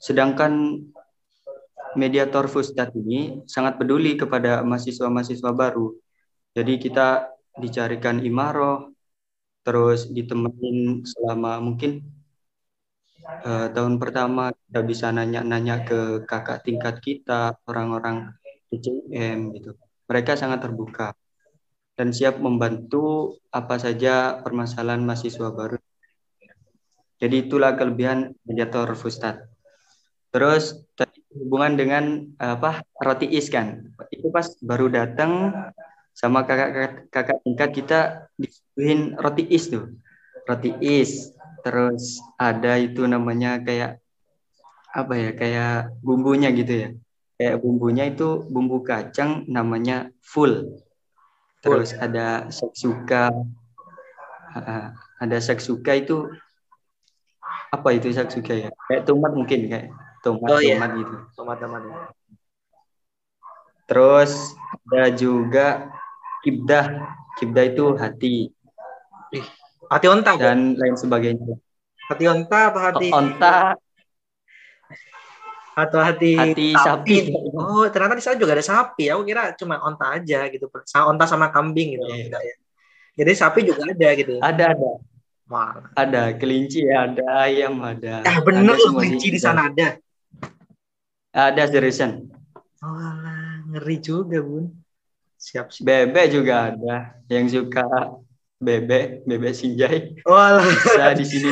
sedangkan 0.00 0.80
mediator 2.00 2.48
Fustat 2.48 2.96
ini 2.96 3.44
sangat 3.44 3.76
peduli 3.76 4.16
kepada 4.16 4.64
mahasiswa-mahasiswa 4.64 5.52
baru. 5.52 5.92
Jadi 6.56 6.80
kita 6.80 7.28
dicarikan 7.60 8.24
imaroh, 8.24 8.93
terus 9.64 10.12
ditemenin 10.12 11.02
selama 11.08 11.58
mungkin 11.58 12.04
uh, 13.48 13.72
tahun 13.72 13.96
pertama 13.96 14.52
kita 14.52 14.80
bisa 14.84 15.06
nanya-nanya 15.08 15.88
ke 15.88 16.28
kakak 16.28 16.62
tingkat 16.68 17.00
kita 17.00 17.56
orang-orang 17.64 18.36
PCM 18.68 19.56
gitu. 19.56 19.72
Mereka 20.04 20.36
sangat 20.36 20.60
terbuka 20.68 21.16
dan 21.96 22.12
siap 22.12 22.36
membantu 22.42 23.38
apa 23.48 23.80
saja 23.80 24.38
permasalahan 24.44 25.00
mahasiswa 25.00 25.48
baru. 25.48 25.80
Jadi 27.22 27.48
itulah 27.48 27.72
kelebihan 27.78 28.36
mediator 28.44 28.92
Fustat. 28.98 29.48
Terus 30.34 30.84
hubungan 31.34 31.78
dengan 31.78 32.04
apa 32.38 32.82
roti 32.98 33.26
is 33.30 33.50
kan 33.50 33.94
itu 34.10 34.30
pas 34.30 34.46
baru 34.62 34.86
datang 34.90 35.50
sama 36.14 36.46
kakak 36.46 37.10
kakak 37.10 37.38
tingkat 37.42 37.70
kita 37.74 38.00
disuguhin 38.38 39.18
roti 39.18 39.44
is 39.50 39.66
tuh. 39.66 39.90
Roti 40.46 40.70
is 40.78 41.34
terus 41.66 42.22
ada 42.38 42.78
itu 42.78 43.02
namanya 43.02 43.58
kayak 43.58 43.98
apa 44.94 45.14
ya 45.18 45.30
kayak 45.34 45.74
bumbunya 46.06 46.54
gitu 46.54 46.72
ya. 46.72 46.88
Kayak 47.34 47.56
bumbunya 47.66 48.04
itu 48.06 48.46
bumbu 48.46 48.86
kacang 48.86 49.42
namanya 49.50 50.14
full. 50.22 50.78
Terus 51.58 51.90
full. 51.90 51.98
ada 51.98 52.46
seksuka 52.46 53.34
ada 55.18 55.38
seksuka 55.42 55.98
itu 55.98 56.30
apa 57.74 57.90
itu 57.90 58.14
seksuka 58.14 58.54
ya? 58.54 58.70
Kayak 58.86 59.02
tomat 59.10 59.34
mungkin 59.34 59.66
kayak 59.66 59.90
tomat 60.22 60.46
oh, 60.46 60.62
iya. 60.62 60.78
tomat 60.78 60.90
gitu. 60.94 61.16
Tomat 61.34 61.58
tomat 61.58 61.82
terus 63.84 64.32
ada 64.88 65.12
juga 65.12 65.92
kibdah 66.44 66.84
kibdah 67.40 67.64
itu 67.64 67.84
hati 67.96 68.52
hati 69.88 70.06
onta 70.06 70.36
dan 70.36 70.76
lain 70.76 70.94
sebagainya 70.94 71.56
hati 72.12 72.24
onta 72.28 72.60
apa 72.68 72.78
hati 72.92 73.08
onta 73.08 73.56
atau 75.74 75.98
hati, 75.98 76.38
hati 76.38 76.70
sapi. 76.70 77.34
sapi. 77.34 77.50
Oh, 77.58 77.82
ternyata 77.90 78.14
di 78.14 78.22
sana 78.22 78.38
juga 78.38 78.54
ada 78.54 78.62
sapi. 78.62 79.10
Aku 79.10 79.26
kira 79.26 79.58
cuma 79.58 79.82
onta 79.82 80.14
aja 80.14 80.46
gitu. 80.46 80.70
Onta 81.02 81.26
sama 81.26 81.50
kambing 81.50 81.98
gitu. 81.98 82.06
Yeah. 82.06 82.38
ya. 82.38 82.54
Jadi 83.18 83.30
sapi 83.34 83.66
juga 83.66 83.90
ada 83.90 84.08
gitu. 84.14 84.38
Ada, 84.38 84.70
ada. 84.70 84.92
Wah. 85.50 85.82
Ada 85.98 86.30
kelinci, 86.38 86.86
ada 86.86 87.26
ayam, 87.42 87.82
ada. 87.82 88.22
Ah, 88.22 88.38
bener 88.38 88.78
loh 88.78 89.02
kelinci 89.02 89.34
di 89.34 89.40
sana 89.42 89.66
ada. 89.66 89.98
Ada 91.34 91.66
seriusan. 91.66 92.22
Oh, 92.78 92.94
ngeri 93.74 93.98
juga, 93.98 94.38
Bun 94.46 94.83
siap, 95.38 95.70
siap. 95.70 95.84
Bebek 95.84 96.26
juga 96.32 96.72
ada 96.72 97.18
yang 97.28 97.46
suka 97.50 97.84
bebek, 98.58 99.26
bebek 99.28 99.52
Sinjai. 99.52 100.18
Walah. 100.24 100.64
Bisa 100.64 101.12
di 101.14 101.24
sini. 101.26 101.50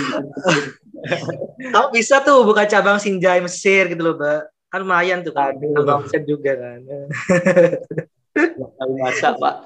Kamu 1.73 1.89
bisa 1.93 2.23
tuh 2.23 2.47
buka 2.47 2.65
cabang 2.65 2.97
Sinjai 3.03 3.43
Mesir 3.43 3.91
gitu 3.91 4.03
loh, 4.03 4.15
Mbak. 4.17 4.43
Kan 4.73 4.81
lumayan 4.87 5.21
tuh 5.21 5.35
kan. 5.37 5.53
Aduh. 5.53 5.85
Omset 6.01 6.25
juga 6.25 6.57
kan. 6.57 6.81
Tahu 8.57 8.93
masak, 8.97 9.37
Pak. 9.37 9.57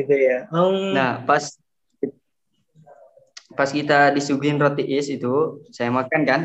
gitu 0.00 0.14
ya. 0.16 0.48
Um... 0.54 0.96
Nah, 0.96 1.20
pas 1.26 1.58
pas 3.52 3.68
kita 3.68 4.14
disuguhin 4.14 4.56
roti 4.56 4.86
is 4.86 5.10
itu, 5.10 5.60
saya 5.74 5.90
makan 5.90 6.22
kan. 6.24 6.40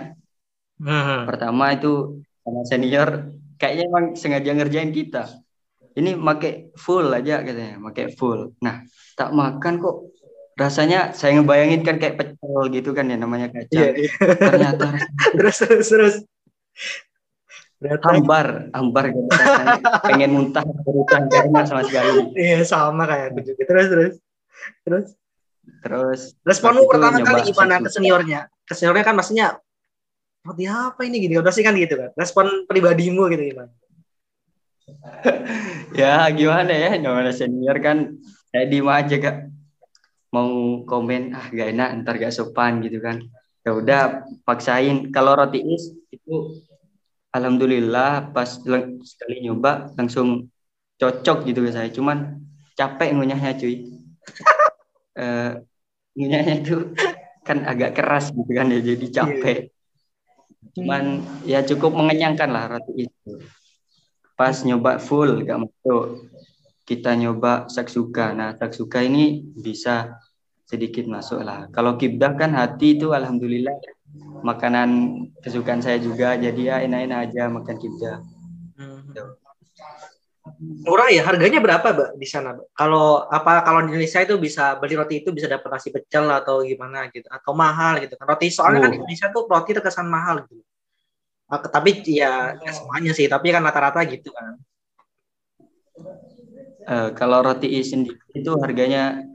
Hmm. 0.81 1.23
Pertama 1.23 1.71
itu 1.71 2.19
sama 2.43 2.61
senior 2.67 3.31
kayaknya 3.59 3.83
emang 3.87 4.05
sengaja 4.15 4.51
ngerjain 4.55 4.91
kita. 4.91 5.31
Ini 5.95 6.19
make 6.19 6.75
full 6.75 7.07
aja 7.07 7.39
katanya 7.39 7.79
make 7.79 8.11
full. 8.19 8.55
Nah 8.59 8.83
tak 9.15 9.31
makan 9.31 9.79
kok. 9.79 9.97
Rasanya 10.55 11.11
saya 11.11 11.35
ngebayangin 11.35 11.83
kan 11.83 11.99
kayak 11.99 12.15
pecel 12.15 12.71
gitu 12.71 12.95
kan 12.95 13.11
ya 13.11 13.19
namanya 13.19 13.51
kacang 13.51 13.91
yeah, 13.91 14.07
yeah. 14.07 14.11
ternyata 14.39 14.87
terus 15.35 15.55
terus 15.59 15.87
terus. 15.91 16.15
Hambar 18.07 18.71
hambar 18.71 19.11
gitu 19.11 19.27
pengen 20.07 20.31
muntah 20.31 20.63
berutan 20.63 21.27
karena 21.27 21.67
sama 21.67 21.83
sekali 21.83 22.31
iya 22.39 22.63
sama 22.63 23.03
kayak 23.03 23.35
aku 23.35 23.39
juga. 23.43 23.63
Terus 23.67 23.87
terus. 23.91 24.13
Terus? 24.87 25.05
Terus 25.83 26.21
responmu 26.47 26.87
pertama 26.87 27.19
kali 27.19 27.41
gimana 27.51 27.83
ke 27.83 27.89
seniornya? 27.91 28.47
Ke 28.63 28.73
seniornya 28.73 29.03
kan 29.03 29.15
maksudnya 29.19 29.59
roti 30.45 30.69
apa 30.69 31.01
ini 31.09 31.17
gini 31.25 31.41
udah 31.41 31.49
sih 31.49 31.65
kan 31.65 31.73
gitu 31.73 31.97
kan. 31.97 32.13
Respon 32.13 32.69
pribadimu 32.69 33.25
gitu 33.33 33.43
gimana? 33.51 33.73
Ya 35.97 36.29
gimana 36.29 36.69
ya? 36.69 36.93
Namanya 37.01 37.33
senior 37.33 37.81
kan? 37.81 38.21
Saya 38.53 38.69
diem 38.69 38.85
aja 38.85 39.17
kak. 39.17 39.49
Mau 40.29 40.83
komen 40.85 41.33
ah 41.33 41.49
gak 41.49 41.73
enak 41.73 41.89
ntar 42.03 42.21
gak 42.21 42.35
sopan 42.35 42.85
gitu 42.85 43.01
kan. 43.01 43.25
Ya 43.65 43.73
udah 43.73 44.01
paksain. 44.45 45.09
Kalau 45.09 45.33
roti 45.33 45.65
is 45.65 45.89
itu 46.13 46.61
alhamdulillah 47.33 48.29
pas 48.29 48.61
sekali 49.01 49.41
nyoba 49.41 49.89
langsung 49.97 50.53
cocok 51.01 51.49
gitu 51.49 51.65
ke 51.65 51.71
saya. 51.73 51.89
Cuman 51.89 52.45
capek 52.77 53.17
ngunyahnya 53.17 53.57
cuy. 53.57 53.89
Uh, 55.17 55.57
ngunyahnya 56.19 56.53
itu 56.61 56.93
kan 57.45 57.65
agak 57.65 57.97
keras 57.97 58.29
gitu 58.29 58.51
kan 58.51 58.69
ya 58.69 58.79
jadi 58.81 59.05
capek 59.09 59.74
cuman 60.73 61.21
ya 61.45 61.61
cukup 61.61 61.93
mengenyangkan 61.93 62.49
lah 62.49 62.65
roti 62.77 63.05
itu 63.05 63.33
pas 64.33 64.55
nyoba 64.65 64.97
full 64.97 65.45
gak 65.45 65.61
masuk 65.61 66.25
kita 66.87 67.13
nyoba 67.13 67.69
saksuka 67.69 68.33
nah 68.33 68.57
saksuka 68.57 69.05
ini 69.05 69.45
bisa 69.53 70.17
sedikit 70.65 71.05
masuk 71.05 71.45
lah. 71.45 71.69
Kalau 71.69 71.95
kibdah 71.95 72.33
kan 72.33 72.51
hati 72.57 72.97
itu 72.97 73.13
alhamdulillah 73.13 73.73
makanan 74.41 75.21
kesukaan 75.45 75.81
saya 75.81 76.01
juga 76.01 76.33
jadi 76.35 76.61
ya 76.61 76.75
enak-enak 76.89 77.19
aja 77.29 77.43
makan 77.53 77.75
kibdah. 77.77 78.17
Hmm. 78.75 79.44
Murah 80.59 81.11
ya, 81.11 81.27
harganya 81.27 81.59
berapa, 81.59 81.83
Mbak, 81.83 82.09
di 82.15 82.27
sana, 82.27 82.55
Mbak? 82.55 82.67
Kalau 82.71 83.27
apa 83.27 83.63
kalau 83.65 83.83
di 83.83 83.95
Indonesia 83.95 84.23
itu 84.23 84.35
bisa 84.39 84.79
beli 84.79 84.95
roti 84.95 85.19
itu 85.19 85.29
bisa 85.35 85.51
dapat 85.51 85.67
nasi 85.67 85.91
pecel 85.91 86.31
atau 86.31 86.63
gimana 86.63 87.11
gitu 87.11 87.27
atau 87.27 87.51
mahal 87.51 87.99
gitu 87.99 88.15
kan. 88.15 88.25
Roti 88.29 88.47
soalnya 88.47 88.79
kan 88.79 88.79
oh. 88.79 88.83
kan 88.83 88.91
di 88.91 88.97
Indonesia 89.03 89.27
tuh 89.35 89.43
roti 89.47 89.71
terkesan 89.75 90.07
mahal 90.07 90.47
gitu. 90.47 90.63
Tapi 91.45 91.89
ya, 92.09 92.55
ya 92.57 92.71
semuanya 92.71 93.11
sih, 93.11 93.27
tapi 93.27 93.51
kan 93.51 93.61
rata-rata 93.61 94.01
gitu 94.07 94.31
kan. 94.31 94.55
Uh, 96.85 97.09
kalau 97.17 97.41
roti 97.41 97.81
sendiri 97.81 98.19
itu 98.35 98.51
harganya 98.61 99.25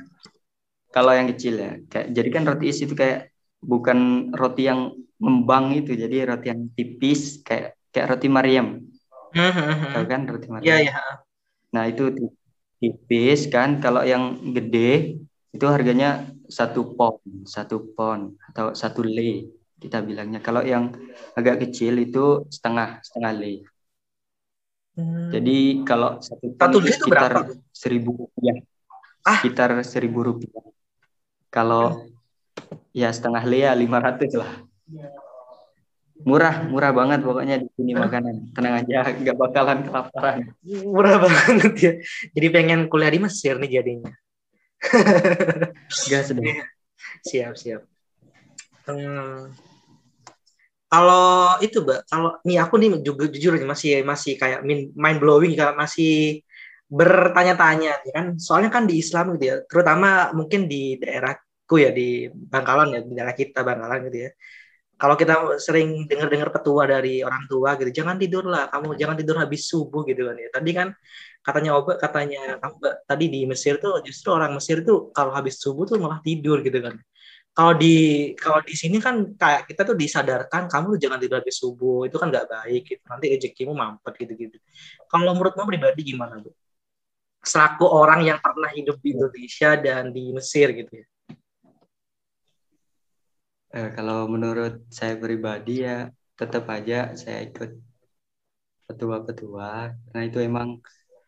kalau 0.91 1.15
yang 1.15 1.31
kecil 1.35 1.55
ya 1.59 1.73
kayak 1.87 2.15
jadi 2.15 2.29
kan 2.31 2.43
roti 2.47 2.67
is 2.71 2.79
itu 2.83 2.95
kayak 2.95 3.31
bukan 3.63 4.31
roti 4.35 4.67
yang 4.67 4.95
ngembang 5.23 5.77
itu 5.77 5.95
jadi 5.95 6.35
roti 6.35 6.47
yang 6.51 6.71
tipis 6.75 7.43
kayak 7.47 7.79
kayak 7.95 8.17
roti 8.17 8.29
Mariam. 8.31 8.87
Tahu 9.95 10.05
kan 10.11 10.21
roti 10.27 10.49
Mariam 10.51 10.67
iya 10.67 10.77
iya 10.91 11.01
nah 11.71 11.87
itu 11.87 12.11
tipis 12.81 13.47
kan 13.47 13.79
kalau 13.79 14.03
yang 14.03 14.41
gede 14.57 15.23
itu 15.51 15.67
harganya 15.67 16.27
satu 16.51 16.95
pon 16.99 17.19
satu 17.47 17.95
pon 17.95 18.35
atau 18.51 18.75
satu 18.75 19.07
le 19.07 19.61
kita 19.81 20.05
bilangnya. 20.05 20.45
Kalau 20.45 20.61
yang 20.61 20.93
agak 21.33 21.65
kecil 21.67 21.97
itu 22.05 22.45
setengah 22.53 23.01
setengah 23.01 23.33
le. 23.35 23.55
Hmm. 24.91 25.31
jadi 25.31 25.87
kalau 25.87 26.19
satu 26.19 26.51
pon 26.59 26.71
itu 26.77 26.93
sekitar 26.93 27.33
seribu 27.73 28.11
rupiah. 28.27 28.59
Ah. 29.25 29.41
sekitar 29.41 29.71
seribu 29.87 30.21
rupiah. 30.29 30.65
Kalau 31.49 32.11
ya 32.93 33.09
setengah 33.11 33.43
lea 33.49 33.73
500 33.73 34.35
lah. 34.37 34.51
Murah, 36.21 36.69
murah 36.69 36.93
banget 36.93 37.21
pokoknya 37.25 37.57
di 37.65 37.69
sini 37.73 37.93
makanan. 37.97 38.53
Tenang 38.53 38.75
aja, 38.85 38.99
nggak 39.09 39.37
bakalan 39.37 39.79
kelaparan. 39.89 40.39
Murah 40.65 41.17
banget 41.17 41.73
ya. 41.81 41.93
Jadi 42.37 42.47
pengen 42.53 42.81
kuliah 42.93 43.13
di 43.13 43.21
Mesir 43.23 43.57
nih 43.57 43.81
jadinya. 43.81 44.13
Gak 46.09 46.23
sedih. 46.25 46.65
Siap, 47.25 47.53
siap. 47.57 47.83
Hmm. 48.89 49.53
Kalau 50.91 51.57
itu, 51.63 51.79
Mbak, 51.87 52.01
kalau 52.11 52.31
nih 52.43 52.59
aku 52.59 52.75
nih 52.81 52.89
juga 53.07 53.31
jujur 53.31 53.55
masih 53.63 54.03
masih 54.03 54.35
kayak 54.35 54.67
mind 54.67 55.19
blowing 55.23 55.55
kayak 55.55 55.79
masih 55.79 56.43
bertanya-tanya 56.91 58.03
ya 58.03 58.13
kan 58.13 58.27
soalnya 58.35 58.75
kan 58.75 58.83
di 58.83 58.99
Islam 58.99 59.39
gitu 59.39 59.45
ya 59.47 59.57
terutama 59.71 60.35
mungkin 60.35 60.67
di 60.67 60.99
daerahku 60.99 61.79
ya 61.79 61.95
di 61.95 62.27
Bangkalan 62.27 62.99
ya 62.99 63.01
di 63.07 63.13
daerah 63.15 63.31
kita 63.39 63.63
Bangkalan 63.63 64.11
gitu 64.11 64.27
ya 64.27 64.31
kalau 65.01 65.15
kita 65.17 65.35
sering 65.57 66.05
dengar-dengar 66.05 66.53
petua 66.53 66.83
dari 66.85 67.25
orang 67.25 67.45
tua 67.49 67.75
gitu 67.81 67.91
jangan 68.05 68.17
tidur 68.21 68.45
lah 68.53 68.69
kamu 68.69 68.95
jangan 69.01 69.17
tidur 69.21 69.37
habis 69.41 69.63
subuh 69.71 70.03
gitu 70.05 70.29
kan 70.29 70.37
ya. 70.37 70.49
Tadi 70.53 70.71
kan 70.77 70.89
katanya 71.41 71.71
obat 71.81 71.97
katanya 72.05 72.61
tadi 73.09 73.25
di 73.33 73.41
Mesir 73.49 73.81
tuh 73.81 74.05
justru 74.05 74.29
orang 74.37 74.53
Mesir 74.57 74.85
tuh 74.85 75.09
kalau 75.17 75.33
habis 75.33 75.57
subuh 75.57 75.85
tuh 75.89 75.97
malah 75.97 76.21
tidur 76.21 76.61
gitu 76.61 76.79
kan. 76.85 76.95
Kalau 77.51 77.75
di 77.75 77.95
kalau 78.39 78.61
di 78.63 78.75
sini 78.79 79.03
kan 79.03 79.35
kayak 79.35 79.67
kita 79.67 79.83
tuh 79.89 79.97
disadarkan 79.99 80.71
kamu 80.71 81.01
jangan 81.03 81.19
tidur 81.19 81.43
habis 81.43 81.57
subuh 81.59 82.07
itu 82.07 82.17
kan 82.21 82.29
nggak 82.31 82.47
baik 82.47 82.83
gitu 82.87 83.03
nanti 83.11 83.27
rezekimu 83.35 83.75
mampet 83.75 84.15
gitu 84.23 84.33
gitu 84.39 84.57
kalau 85.11 85.35
menurutmu 85.35 85.67
pribadi 85.67 86.15
gimana 86.15 86.39
bu 86.39 86.55
selaku 87.43 87.87
orang 87.89 88.21
yang 88.29 88.39
pernah 88.39 88.71
hidup 88.71 89.01
di 89.01 89.17
Indonesia 89.17 89.71
dan 89.81 90.13
di 90.13 90.31
Mesir 90.37 90.69
gitu 90.77 90.93
ya? 90.93 91.07
Eh, 93.77 93.89
kalau 93.97 94.19
menurut 94.35 94.73
saya 94.99 95.15
pribadi 95.23 95.71
ya 95.87 96.11
tetap 96.39 96.65
aja 96.77 97.15
saya 97.21 97.39
ikut 97.49 97.71
petua-petua. 98.87 99.69
Karena 100.11 100.23
itu 100.29 100.39
emang 100.49 100.69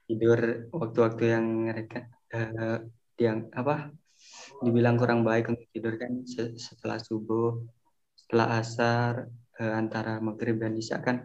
tidur 0.09 0.41
waktu-waktu 0.75 1.25
yang 1.35 1.47
mereka 1.71 1.99
eh, 2.35 2.79
yang 3.25 3.39
apa 3.61 3.75
dibilang 4.65 4.97
kurang 5.01 5.21
baik 5.29 5.45
untuk 5.53 5.67
tidur 5.75 5.95
kan 6.03 6.13
setelah 6.69 6.99
subuh 7.09 7.63
setelah 8.21 8.47
asar 8.61 9.15
eh, 9.61 9.75
antara 9.81 10.19
maghrib 10.27 10.57
dan 10.63 10.75
isya 10.81 10.99
kan 11.07 11.17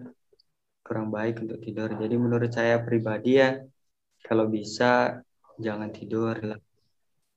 kurang 0.85 1.07
baik 1.15 1.35
untuk 1.43 1.59
tidur. 1.65 1.89
Jadi 2.01 2.15
menurut 2.15 2.51
saya 2.53 2.75
pribadi 2.87 3.41
ya 3.41 3.49
kalau 4.27 4.45
bisa 4.57 5.19
jangan 5.65 5.89
tidur 5.97 6.35
lah. 6.49 6.59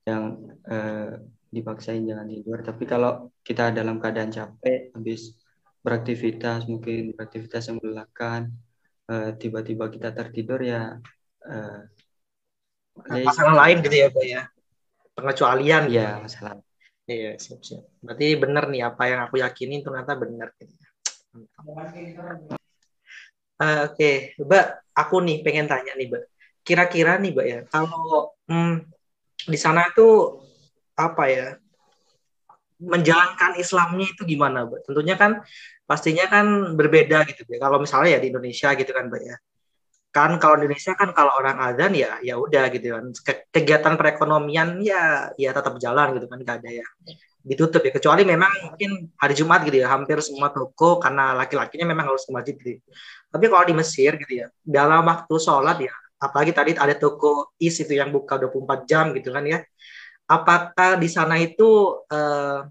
Yang 0.09 0.25
eh, 0.73 1.11
dipaksain 1.51 2.07
jangan 2.07 2.31
tidur. 2.31 2.59
Tapi 2.63 2.85
kalau 2.87 3.35
kita 3.43 3.75
dalam 3.75 3.99
keadaan 3.99 4.31
capek 4.31 4.95
habis 4.95 5.35
beraktivitas 5.83 6.71
mungkin 6.71 7.13
beraktivitas 7.19 7.69
yang 7.69 7.83
melelahkan 7.83 8.55
eh, 9.11 9.31
tiba-tiba 9.37 9.91
kita 9.91 10.15
tertidur 10.15 10.63
ya 10.63 10.97
eh, 11.45 11.81
masalah 13.27 13.67
lain 13.67 13.83
gitu 13.83 13.97
ya 13.99 14.09
pak 14.09 14.25
ya. 14.25 14.43
Pengecualian 15.19 15.83
ya. 15.91 16.23
masalah. 16.23 16.63
Iya 17.11 17.35
siap 17.43 17.61
siap. 17.67 17.83
Berarti 17.99 18.27
benar 18.39 18.71
nih 18.71 18.87
apa 18.87 19.03
yang 19.11 19.21
aku 19.27 19.43
yakini 19.43 19.83
ternyata 19.83 20.15
benar 20.15 20.55
gitu 20.57 20.75
Uh, 23.61 23.93
Oke, 23.93 23.93
okay. 23.93 24.17
Mbak, 24.41 24.67
aku 24.97 25.21
nih 25.21 25.45
pengen 25.45 25.69
tanya 25.69 25.93
nih, 25.93 26.09
Mbak. 26.09 26.23
Kira-kira 26.65 27.17
nih 27.21 27.33
mbak 27.33 27.47
ya 27.49 27.61
kalau 27.69 28.37
hmm, 28.49 28.85
di 29.49 29.59
sana 29.59 29.89
itu 29.89 30.39
apa 31.09 31.25
ya 31.31 31.47
menjalankan 32.81 33.61
Islamnya 33.61 34.07
itu 34.13 34.23
gimana 34.25 34.65
mbak? 34.65 34.89
Tentunya 34.89 35.15
kan 35.21 35.45
pastinya 35.85 36.25
kan 36.33 36.77
berbeda 36.79 37.29
gitu 37.29 37.45
ya 37.45 37.59
kalau 37.61 37.83
misalnya 37.83 38.17
ya 38.17 38.21
di 38.25 38.29
Indonesia 38.33 38.69
gitu 38.73 38.91
kan 38.97 39.13
mbak 39.13 39.23
ya. 39.25 39.37
Kan 40.11 40.31
kalau 40.43 40.59
Indonesia 40.59 40.93
kan 40.99 41.15
kalau 41.15 41.33
orang 41.39 41.57
azan 41.61 41.93
ya 41.95 42.19
ya 42.25 42.35
udah 42.41 42.65
gitu 42.73 42.97
kan. 42.97 43.05
Kegiatan 43.53 43.95
perekonomian 44.01 44.81
ya 44.81 45.31
ya 45.37 45.51
tetap 45.53 45.77
jalan 45.77 46.17
gitu 46.17 46.27
kan 46.27 46.39
gak 46.41 46.57
ada 46.65 46.71
ya. 46.83 46.87
Ditutup 47.45 47.85
ya. 47.85 47.93
Kecuali 47.95 48.23
memang 48.25 48.53
mungkin 48.73 49.13
hari 49.21 49.35
Jumat 49.37 49.61
gitu 49.69 49.77
ya 49.85 49.89
hampir 49.93 50.19
semua 50.25 50.49
toko 50.51 50.99
karena 50.99 51.37
laki-lakinya 51.37 51.87
memang 51.93 52.11
harus 52.11 52.25
ke 52.25 52.33
masjid 52.33 52.57
gitu. 52.57 52.81
Tapi 53.31 53.45
kalau 53.47 53.65
di 53.69 53.75
Mesir 53.77 54.17
gitu 54.19 54.33
ya 54.41 54.49
dalam 54.65 55.05
waktu 55.07 55.35
sholat 55.37 55.79
ya 55.79 55.95
apalagi 56.21 56.53
tadi 56.53 56.71
ada 56.77 56.93
toko 56.93 57.57
is 57.57 57.81
itu 57.81 57.97
yang 57.97 58.13
buka 58.13 58.37
24 58.37 58.85
jam 58.85 59.17
gitu 59.17 59.33
kan 59.33 59.41
ya 59.49 59.65
apakah 60.31 60.95
di 60.95 61.11
sana 61.11 61.35
itu 61.43 61.99
uh, 62.07 62.63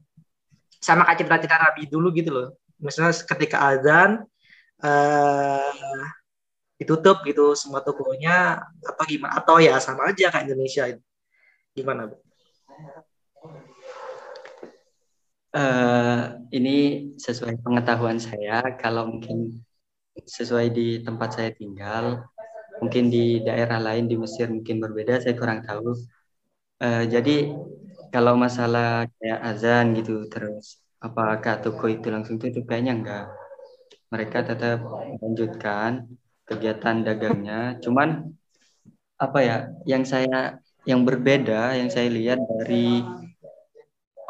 sama 0.80 1.04
kayak 1.04 1.28
cerita-cerita 1.28 1.60
Nabi 1.60 1.84
dulu 1.92 2.08
gitu 2.16 2.32
loh. 2.32 2.48
Misalnya 2.80 3.12
ketika 3.12 3.68
azan 3.68 4.24
uh, 4.80 6.04
ditutup 6.80 7.20
gitu 7.28 7.52
semua 7.60 7.84
tokonya 7.84 8.64
apa 8.64 9.04
gimana? 9.04 9.36
Atau 9.36 9.60
ya 9.60 9.76
sama 9.84 10.08
aja 10.08 10.32
kayak 10.32 10.48
Indonesia 10.48 10.88
itu. 10.88 11.04
Gimana 11.76 12.08
bu? 12.08 12.16
Uh, 15.50 16.40
ini 16.54 17.10
sesuai 17.18 17.60
pengetahuan 17.66 18.22
saya 18.22 18.62
kalau 18.78 19.18
mungkin 19.18 19.60
sesuai 20.22 20.70
di 20.70 21.02
tempat 21.02 21.42
saya 21.42 21.50
tinggal 21.58 22.22
mungkin 22.78 23.10
di 23.10 23.42
daerah 23.42 23.82
lain 23.82 24.06
di 24.06 24.14
Mesir 24.14 24.46
mungkin 24.46 24.78
berbeda 24.78 25.18
saya 25.26 25.34
kurang 25.34 25.66
tahu 25.66 25.98
uh, 26.84 27.04
jadi 27.08 27.54
kalau 28.10 28.34
masalah 28.36 29.06
kayak 29.22 29.40
azan 29.50 29.94
gitu 29.98 30.26
terus 30.26 30.82
apakah 31.00 31.64
toko 31.64 31.88
itu 31.88 32.08
langsung 32.12 32.38
tutup? 32.42 32.68
Kayaknya 32.68 32.94
enggak. 33.00 33.26
Mereka 34.10 34.38
tetap 34.50 34.78
melanjutkan 34.84 36.10
kegiatan 36.44 36.96
dagangnya. 37.06 37.78
Cuman 37.80 38.34
apa 39.20 39.40
ya 39.44 39.58
yang 39.86 40.04
saya 40.08 40.58
yang 40.88 41.04
berbeda 41.04 41.76
yang 41.76 41.92
saya 41.92 42.08
lihat 42.08 42.40
dari 42.40 43.04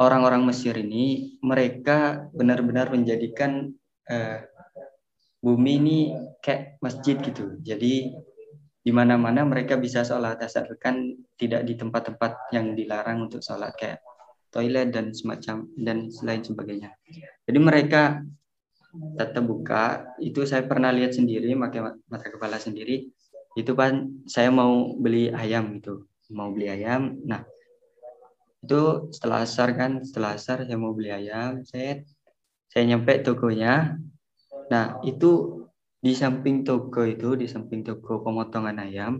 orang-orang 0.01 0.49
Mesir 0.49 0.73
ini 0.73 1.37
mereka 1.45 2.27
benar-benar 2.33 2.89
menjadikan 2.89 3.69
eh, 4.09 4.39
bumi 5.39 5.71
ini 5.79 5.99
kayak 6.43 6.81
masjid 6.83 7.15
gitu. 7.21 7.55
Jadi 7.63 8.11
di 8.79 8.91
mana-mana 8.95 9.43
mereka 9.43 9.75
bisa 9.75 10.07
sholat 10.07 10.39
asalkan 10.39 11.19
tidak 11.35 11.67
di 11.67 11.75
tempat-tempat 11.75 12.55
yang 12.55 12.73
dilarang 12.73 13.27
untuk 13.27 13.43
sholat 13.43 13.75
kayak 13.75 13.99
toilet 14.49 14.89
dan 14.89 15.13
semacam 15.13 15.67
dan 15.77 16.09
lain 16.23 16.41
sebagainya. 16.41 16.89
Jadi 17.45 17.59
mereka 17.59 18.23
tetap 19.17 19.43
buka. 19.45 20.15
Itu 20.17 20.45
saya 20.49 20.65
pernah 20.65 20.89
lihat 20.89 21.13
sendiri, 21.13 21.53
pakai 21.53 21.81
mata 22.09 22.27
kepala 22.27 22.57
sendiri. 22.57 23.09
Itu 23.53 23.77
kan 23.77 24.23
saya 24.25 24.49
mau 24.49 24.97
beli 24.97 25.29
ayam 25.29 25.77
gitu, 25.77 26.09
mau 26.33 26.49
beli 26.49 26.69
ayam. 26.69 27.19
Nah 27.25 27.45
itu 28.59 29.11
setelah 29.13 29.45
asar 29.45 29.75
kan, 29.77 30.01
setelah 30.03 30.35
asar 30.35 30.65
saya 30.65 30.77
mau 30.77 30.93
beli 30.95 31.13
ayam, 31.13 31.61
saya 31.65 32.01
saya 32.69 32.83
nyampe 32.89 33.21
tokonya. 33.21 33.97
Nah 34.69 35.01
itu 35.05 35.65
di 35.99 36.15
samping 36.15 36.63
toko 36.63 37.03
itu, 37.03 37.35
di 37.35 37.45
samping 37.45 37.83
toko 37.83 38.23
pemotongan 38.23 38.79
ayam, 38.79 39.19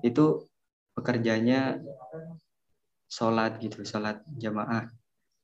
itu 0.00 0.40
pekerjanya 0.96 1.78
sholat 3.08 3.60
gitu, 3.60 3.84
sholat 3.84 4.24
jamaah. 4.40 4.88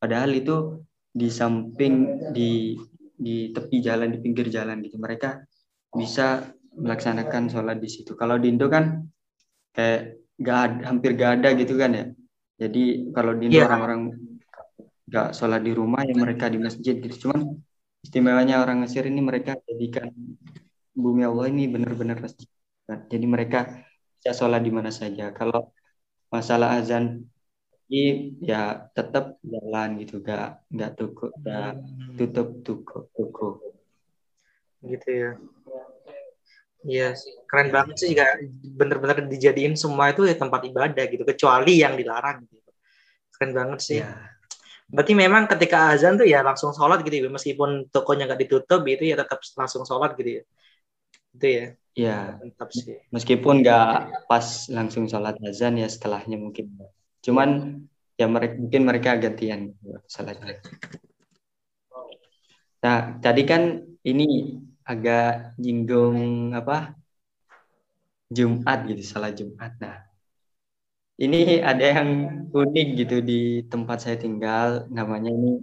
Padahal 0.01 0.33
itu 0.33 0.81
di 1.12 1.29
samping 1.29 1.95
di 2.33 2.81
di 3.21 3.53
tepi 3.53 3.85
jalan, 3.85 4.16
di 4.16 4.19
pinggir 4.25 4.49
jalan 4.49 4.81
gitu. 4.81 4.97
Mereka 4.97 5.45
bisa 5.93 6.49
melaksanakan 6.81 7.53
sholat 7.53 7.77
di 7.77 7.88
situ. 7.93 8.16
Kalau 8.16 8.40
di 8.40 8.49
Indo 8.49 8.73
kan 8.73 9.05
kayak 9.77 10.25
gak 10.40 10.59
ada, 10.64 10.77
hampir 10.88 11.12
gak 11.19 11.43
ada 11.43 11.49
gitu 11.53 11.77
kan 11.77 11.93
ya. 11.93 12.07
Jadi 12.57 13.12
kalau 13.12 13.37
di 13.37 13.53
Indo 13.53 13.61
yeah. 13.61 13.69
orang-orang 13.69 14.01
gak 15.11 15.37
sholat 15.37 15.61
di 15.61 15.73
rumah 15.77 16.01
ya 16.09 16.16
mereka 16.16 16.49
di 16.49 16.57
masjid 16.57 16.97
gitu. 16.97 17.29
Cuman 17.29 17.61
istimewanya 18.01 18.64
orang 18.64 18.81
Mesir 18.81 19.05
ini 19.05 19.21
mereka 19.21 19.61
jadikan 19.69 20.09
bumi 20.94 21.22
Allah 21.22 21.46
ini 21.50 21.70
benar-benar 21.70 22.18
masjid. 22.18 22.48
Jadi 22.90 23.26
mereka 23.26 23.87
bisa 24.18 24.35
sholat 24.35 24.62
di 24.62 24.72
mana 24.74 24.90
saja. 24.90 25.31
Kalau 25.31 25.70
masalah 26.31 26.79
azan 26.79 27.24
ini 27.90 28.38
ya 28.42 28.87
tetap 28.94 29.38
jalan 29.42 29.98
gitu, 30.03 30.22
gak 30.22 30.62
nggak 30.70 30.90
tutup, 30.94 31.35
gak 31.42 31.79
hmm. 31.79 32.14
tutup 32.18 32.48
tutup 32.62 33.05
toko. 33.14 33.48
Gitu 34.83 35.09
ya. 35.11 35.31
Iya 36.81 37.12
sih, 37.12 37.37
keren 37.44 37.68
banget 37.68 37.96
sih 38.00 38.16
juga 38.16 38.40
bener-bener 38.64 39.29
dijadiin 39.29 39.76
semua 39.76 40.16
itu 40.16 40.24
ya 40.24 40.33
tempat 40.33 40.64
ibadah 40.64 41.05
gitu, 41.12 41.29
kecuali 41.29 41.83
yang 41.83 41.92
dilarang 41.92 42.40
gitu. 42.48 42.70
Keren 43.37 43.53
banget 43.53 43.81
sih. 43.85 44.00
Ya. 44.00 44.16
Berarti 44.88 45.12
memang 45.12 45.44
ketika 45.44 45.92
azan 45.92 46.16
tuh 46.16 46.24
ya 46.26 46.40
langsung 46.40 46.72
sholat 46.72 47.05
gitu 47.05 47.20
ya, 47.20 47.29
meskipun 47.29 47.92
tokonya 47.92 48.33
nggak 48.33 48.40
ditutup 48.48 48.81
itu 48.88 49.12
ya 49.12 49.20
tetap 49.20 49.38
langsung 49.55 49.85
sholat 49.85 50.16
gitu 50.16 50.40
ya 50.40 50.42
itu 51.35 51.47
ya 51.49 51.66
Iya. 51.99 52.38
Mantap 52.38 52.71
sih. 52.71 52.97
Meskipun 53.11 53.61
nggak 53.61 54.25
pas 54.31 54.47
langsung 54.71 55.11
sholat 55.11 55.37
azan 55.43 55.75
ya 55.83 55.88
setelahnya 55.90 56.38
mungkin. 56.38 56.79
Cuman 57.21 57.83
ya 58.14 58.27
mereka 58.31 58.55
mungkin 58.62 58.83
mereka 58.87 59.11
gantian 59.19 59.75
sholatnya. 60.07 60.62
Nah 62.81 62.99
tadi 63.21 63.43
kan 63.45 63.62
ini 64.07 64.57
agak 64.87 65.59
jinggung 65.61 66.51
apa 66.57 66.97
Jumat 68.31 68.87
gitu 68.87 69.03
salah 69.03 69.35
Jumat. 69.35 69.75
Nah 69.83 70.07
ini 71.21 71.61
ada 71.61 71.85
yang 71.85 72.11
unik 72.49 72.88
gitu 72.97 73.16
di 73.21 73.66
tempat 73.69 73.99
saya 74.01 74.16
tinggal 74.16 74.88
namanya 74.88 75.29
ini 75.29 75.61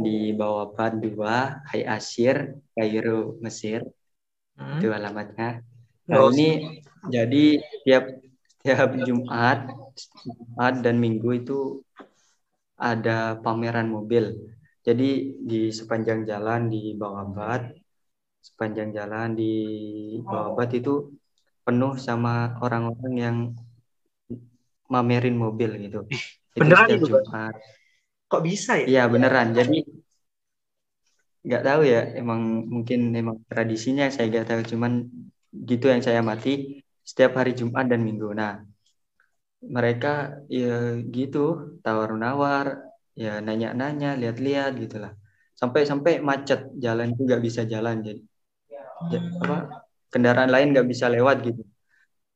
di 0.00 0.32
bawah 0.32 0.72
dua 0.96 1.60
Hai 1.68 1.84
Asir 1.84 2.56
Kairo 2.72 3.36
Mesir 3.44 3.84
hmm. 4.58 4.78
itu 4.80 4.88
alamatnya 4.90 5.62
nah 6.04 6.20
oh. 6.20 6.30
ini 6.32 6.80
jadi 7.08 7.44
tiap 7.84 8.04
tiap 8.64 8.90
Jumat 9.04 9.68
Jumat 10.24 10.74
dan 10.80 10.96
Minggu 11.00 11.30
itu 11.36 11.80
ada 12.76 13.38
pameran 13.40 13.88
mobil 13.88 14.36
jadi 14.84 15.10
di 15.40 15.72
sepanjang 15.72 16.28
jalan 16.28 16.68
di 16.68 16.92
bawah 16.96 17.24
bat 17.28 17.72
sepanjang 18.44 18.92
jalan 18.92 19.32
di 19.32 19.54
bawah 20.20 20.52
bat 20.52 20.68
itu 20.76 21.08
penuh 21.64 21.96
sama 21.96 22.60
orang-orang 22.60 23.14
yang 23.16 23.36
mamerin 24.92 25.36
mobil 25.40 25.80
gitu. 25.80 26.04
Beneran 26.52 26.88
itu 26.92 27.08
Jumat. 27.08 27.56
Kok 28.28 28.42
bisa 28.44 28.76
ya? 28.84 28.86
Iya 28.86 29.02
beneran. 29.08 29.56
Jadi 29.56 29.80
nggak 31.44 31.62
tahu 31.68 31.80
ya 31.84 32.00
emang 32.20 32.40
mungkin 32.74 33.12
emang 33.12 33.36
tradisinya 33.50 34.08
saya 34.08 34.26
nggak 34.32 34.46
tahu. 34.50 34.60
Cuman 34.74 34.92
gitu 35.52 35.86
yang 35.92 36.02
saya 36.02 36.18
amati 36.24 36.82
setiap 37.04 37.38
hari 37.38 37.52
Jumat 37.58 37.86
dan 37.90 38.00
Minggu. 38.02 38.32
Nah 38.32 38.64
mereka 39.64 40.44
ya 40.48 41.00
gitu 41.16 41.78
tawar-nawar 41.80 42.84
ya 43.16 43.40
nanya-nanya 43.40 44.18
lihat-lihat 44.20 44.76
gitulah 44.76 45.12
sampai-sampai 45.56 46.20
macet 46.20 46.68
jalan 46.76 47.14
itu 47.14 47.22
nggak 47.24 47.42
bisa 47.46 47.62
jalan 47.64 48.02
jadi 48.04 48.20
ya, 49.08 49.20
apa 49.40 49.56
kendaraan 50.12 50.50
lain 50.52 50.74
nggak 50.74 50.88
bisa 50.92 51.06
lewat 51.08 51.36
gitu. 51.46 51.62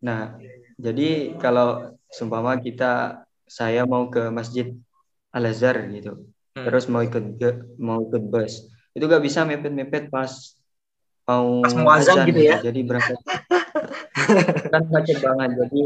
Nah 0.06 0.38
jadi 0.78 1.36
kalau 1.36 1.98
seumpama 2.08 2.56
kita 2.62 3.24
saya 3.48 3.84
mau 3.84 4.08
ke 4.08 4.28
masjid 4.32 4.72
Al 5.32 5.44
Azhar 5.48 5.76
gitu 5.92 6.28
hmm. 6.56 6.64
terus 6.64 6.84
mau 6.88 7.02
ikut 7.04 7.24
mau 7.80 7.98
ikut 8.04 8.22
bus 8.32 8.68
itu 8.98 9.04
gak 9.06 9.22
bisa 9.22 9.46
mepet-mepet 9.46 10.10
pas 10.10 10.30
mau 11.28 11.62
pas 11.62 11.74
mau 11.78 11.90
azan 11.94 12.26
gitu 12.26 12.42
ya. 12.42 12.58
jadi 12.58 12.80
berangkat. 12.82 13.18
Kan 14.72 14.82
macet 14.90 15.22
banget 15.22 15.50
jadi 15.54 15.82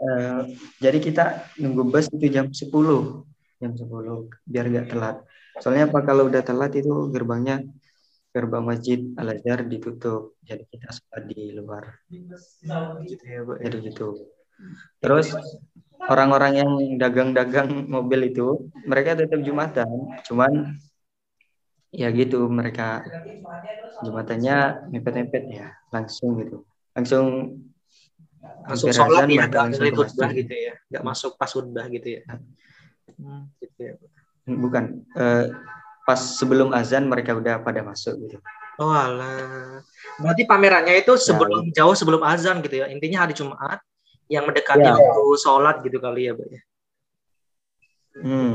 uh, 0.00 0.40
jadi 0.80 0.98
kita 0.98 1.24
nunggu 1.60 1.82
bus 1.92 2.08
itu 2.08 2.26
jam 2.32 2.48
10 2.48 2.72
jam 3.60 3.72
10 3.76 3.84
biar 4.48 4.66
gak 4.72 4.86
telat. 4.88 5.16
Soalnya 5.60 5.90
apa 5.92 6.00
kalau 6.06 6.30
udah 6.30 6.40
telat 6.40 6.72
itu 6.78 7.12
gerbangnya 7.12 7.66
gerbang 8.32 8.64
masjid 8.64 9.00
Al 9.18 9.34
Azhar 9.34 9.66
ditutup. 9.66 10.38
Jadi 10.46 10.64
kita 10.70 10.88
sholat 10.94 11.22
di 11.26 11.52
luar. 11.52 11.84
Gitu 13.04 13.24
ya 13.26 13.42
bu 13.44 13.58
jadi 13.58 13.76
gitu. 13.82 14.30
Terus 15.02 15.34
orang-orang 16.06 16.52
yang 16.62 16.70
dagang-dagang 17.02 17.90
mobil 17.90 18.30
itu 18.30 18.70
mereka 18.86 19.18
tetap 19.18 19.42
jumatan. 19.42 20.14
Cuman 20.22 20.78
ya 21.88 22.08
gitu 22.12 22.44
mereka 22.52 23.00
jembatannya 24.04 24.88
mepet-mepet 24.92 25.44
ya 25.48 25.68
langsung 25.88 26.36
gitu 26.44 26.68
langsung 26.92 27.56
langsung 28.68 28.92
sholat 28.92 29.24
ya 29.26 29.48
langsung 29.48 29.88
khutbah 29.96 30.30
gitu 30.36 30.52
ya 30.52 30.74
nggak 30.92 31.04
masuk 31.04 31.40
pas 31.40 31.48
khutbah 31.48 31.88
gitu 31.88 32.20
ya 32.20 32.22
hmm, 33.16 33.42
gitu 33.64 33.80
ya 33.80 33.94
bukan 34.48 35.04
uh, 35.16 35.48
pas 36.04 36.20
sebelum 36.20 36.72
azan 36.76 37.08
mereka 37.08 37.36
udah 37.36 37.60
pada 37.64 37.80
masuk 37.80 38.16
gitu 38.20 38.36
oh 38.78 38.92
alah 38.92 39.80
berarti 40.20 40.44
pamerannya 40.44 41.00
itu 41.00 41.16
ya. 41.16 41.24
sebelum 41.32 41.72
ya. 41.72 41.82
jauh 41.82 41.96
sebelum 41.96 42.20
azan 42.20 42.60
gitu 42.60 42.84
ya 42.84 42.86
intinya 42.92 43.24
hari 43.24 43.32
Jumat 43.32 43.80
yang 44.28 44.44
mendekati 44.44 44.84
ya. 44.84 44.92
waktu 44.92 45.24
sholat 45.40 45.80
gitu 45.80 45.98
kali 45.98 46.28
ya 46.28 46.32
Pak 46.36 46.46
ya 46.52 46.60
hmm. 48.20 48.52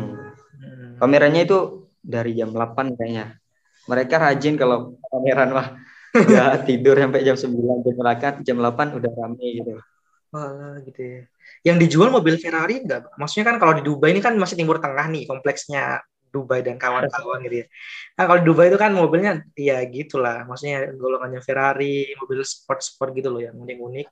hmm. 0.53 0.89
pamerannya 1.01 1.41
itu 1.49 1.82
dari 2.03 2.35
jam 2.35 2.51
8 2.51 2.99
kayaknya. 2.99 3.39
Mereka 3.87 4.15
rajin 4.19 4.55
kalau 4.59 4.99
pameran 5.07 5.49
mah 5.55 5.67
ya 6.13 6.59
tidur 6.67 6.99
sampai 6.99 7.23
jam 7.25 7.35
9 7.39 7.83
jam 7.83 7.95
8 7.97 8.45
jam 8.45 8.57
8 8.59 8.99
udah 8.99 9.11
rame 9.15 9.47
gitu. 9.63 9.73
Wah, 10.33 10.81
gitu 10.83 11.01
ya. 11.01 11.21
Yang 11.63 11.77
dijual 11.87 12.09
mobil 12.11 12.35
Ferrari 12.41 12.83
enggak? 12.83 13.07
Maksudnya 13.15 13.45
kan 13.53 13.55
kalau 13.61 13.73
di 13.77 13.83
Dubai 13.85 14.11
ini 14.11 14.21
kan 14.21 14.33
masih 14.35 14.57
timur 14.59 14.81
tengah 14.81 15.05
nih 15.07 15.29
kompleksnya 15.29 16.01
Dubai 16.33 16.65
dan 16.65 16.81
kawan-kawan 16.81 17.45
gitu 17.45 17.61
ya. 17.61 17.65
Nah, 18.17 18.23
kalau 18.25 18.39
di 18.41 18.45
Dubai 18.49 18.73
itu 18.73 18.79
kan 18.81 18.91
mobilnya 18.97 19.45
ya 19.53 19.77
gitulah, 19.85 20.49
maksudnya 20.49 20.89
golongannya 20.97 21.45
Ferrari, 21.45 22.09
mobil 22.17 22.41
sport-sport 22.41 23.13
gitu 23.13 23.29
loh 23.29 23.41
yang 23.45 23.53
unik-unik. 23.53 24.07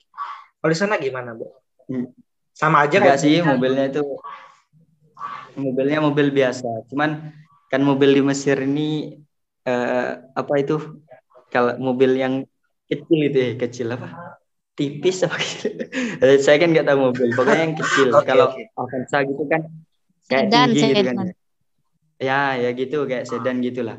Kalau 0.62 0.70
di 0.70 0.78
sana 0.78 1.02
gimana, 1.02 1.34
Bu? 1.34 1.50
Hmm. 1.90 2.14
Sama 2.54 2.86
aja 2.86 3.02
Enggak 3.02 3.18
sih, 3.18 3.42
mobilnya 3.42 3.90
itu 3.90 4.06
mobilnya 5.58 6.00
mobil 6.06 6.30
biasa. 6.30 6.86
Cuman 6.94 7.34
kan 7.72 7.82
mobil 7.88 8.12
di 8.12 8.22
Mesir 8.22 8.60
ini 8.60 9.16
uh, 9.64 10.20
apa 10.36 10.54
itu? 10.60 11.00
Kalau 11.48 11.80
mobil 11.80 12.20
yang 12.20 12.44
kecil 12.92 13.20
itu 13.32 13.38
ya 13.40 13.52
kecil 13.56 13.88
apa? 13.96 14.40
Tipis 14.76 15.24
apa 15.24 15.40
gitu. 15.40 15.68
saya 16.46 16.60
kan 16.60 16.76
nggak 16.76 16.88
tahu 16.88 17.00
mobil 17.12 17.28
pokoknya 17.32 17.64
yang 17.72 17.76
kecil. 17.80 18.08
Okay, 18.20 18.28
kalau 18.28 18.48
okay. 18.52 18.66
Avanza 18.76 19.18
gitu 19.24 19.44
kan 19.48 19.62
kayak 20.28 20.46
sedan, 20.52 20.68
tinggi 20.68 20.82
gitu 20.92 21.04
kan 21.08 21.16
ya. 22.20 22.42
ya 22.60 22.70
gitu 22.76 22.98
kayak 23.08 23.24
sedan 23.24 23.64
gitulah. 23.64 23.98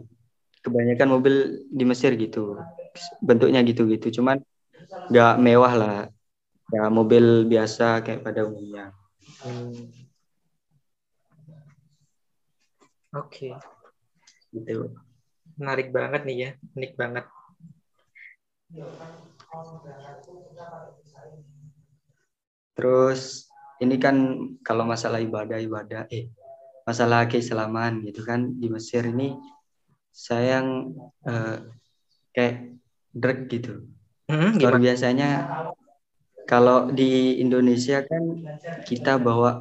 Kebanyakan 0.63 1.09
mobil 1.09 1.35
di 1.73 1.85
Mesir 1.89 2.13
gitu. 2.21 2.61
Bentuknya 3.25 3.65
gitu 3.65 3.89
gitu 3.89 4.21
cuman 4.21 4.45
nggak 5.09 5.41
mewah 5.41 5.73
lah. 5.73 5.99
Ya 6.73 6.89
mobil 6.93 7.49
biasa 7.49 8.05
kayak 8.05 8.21
pada 8.21 8.45
umumnya. 8.45 8.93
Hmm. 9.45 10.02
Oke. 13.13 13.53
Okay. 13.53 14.57
Gitu. 14.57 14.89
Menarik 15.61 15.93
banget 15.93 16.25
nih 16.25 16.37
ya, 16.37 16.51
unik 16.73 16.93
banget. 16.97 17.25
Terus 22.73 23.53
ini 23.85 24.01
kan 24.01 24.17
kalau 24.65 24.89
masalah 24.89 25.21
ibadah-ibadah, 25.21 26.09
eh 26.09 26.33
masalah 26.89 27.29
keislaman 27.29 28.01
gitu 28.09 28.25
kan 28.25 28.49
di 28.57 28.73
Mesir 28.73 29.05
ini 29.05 29.37
saya 30.09 30.61
yang 30.61 30.97
eh, 31.29 31.57
kayak 32.33 32.81
drag 33.13 33.39
gitu. 33.53 33.93
Hmm, 34.33 34.57
Luar 34.57 34.81
gimana? 34.81 34.85
biasanya 34.89 35.31
kalau 36.49 36.89
di 36.89 37.45
Indonesia 37.45 38.01
kan 38.09 38.41
kita 38.89 39.21
bawa 39.21 39.61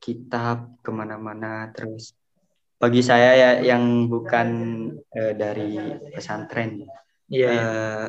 kitab 0.00 0.76
ke 0.84 0.90
mana-mana 0.92 1.72
terus 1.72 2.12
bagi 2.80 3.04
saya 3.04 3.36
ya 3.36 3.50
yang 3.60 4.08
bukan 4.08 4.48
eh, 5.12 5.36
dari 5.36 5.76
pesantren. 6.16 6.80
Iya, 7.28 7.48
iya. 7.52 7.60
eh, 7.60 8.04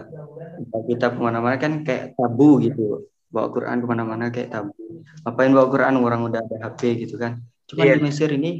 bawa 0.71 0.83
kitab 0.87 1.19
ke 1.19 1.21
mana-mana 1.21 1.55
kan 1.59 1.83
kayak 1.83 2.15
tabu 2.15 2.63
gitu. 2.63 3.11
Bawa 3.27 3.51
Quran 3.51 3.83
ke 3.83 3.87
mana-mana 3.91 4.31
kayak 4.31 4.49
tabu. 4.55 5.03
Ngapain 5.27 5.51
bawa 5.51 5.67
Quran? 5.67 5.93
Orang 5.99 6.21
udah 6.31 6.39
ada 6.39 6.71
HP 6.71 7.03
gitu 7.03 7.19
kan. 7.19 7.43
Cuman 7.67 7.83
Iya. 7.83 7.93
di 7.99 8.01
Mesir 8.07 8.31
ini 8.31 8.51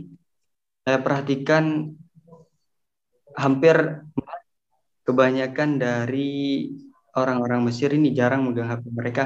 saya 0.83 0.99
perhatikan 0.99 1.95
hampir 3.39 4.03
kebanyakan 5.07 5.79
dari 5.79 6.67
orang-orang 7.15 7.71
Mesir 7.71 7.95
ini 7.95 8.11
jarang 8.11 8.51
megang 8.51 8.67
HP 8.67 8.83
mereka. 8.91 9.23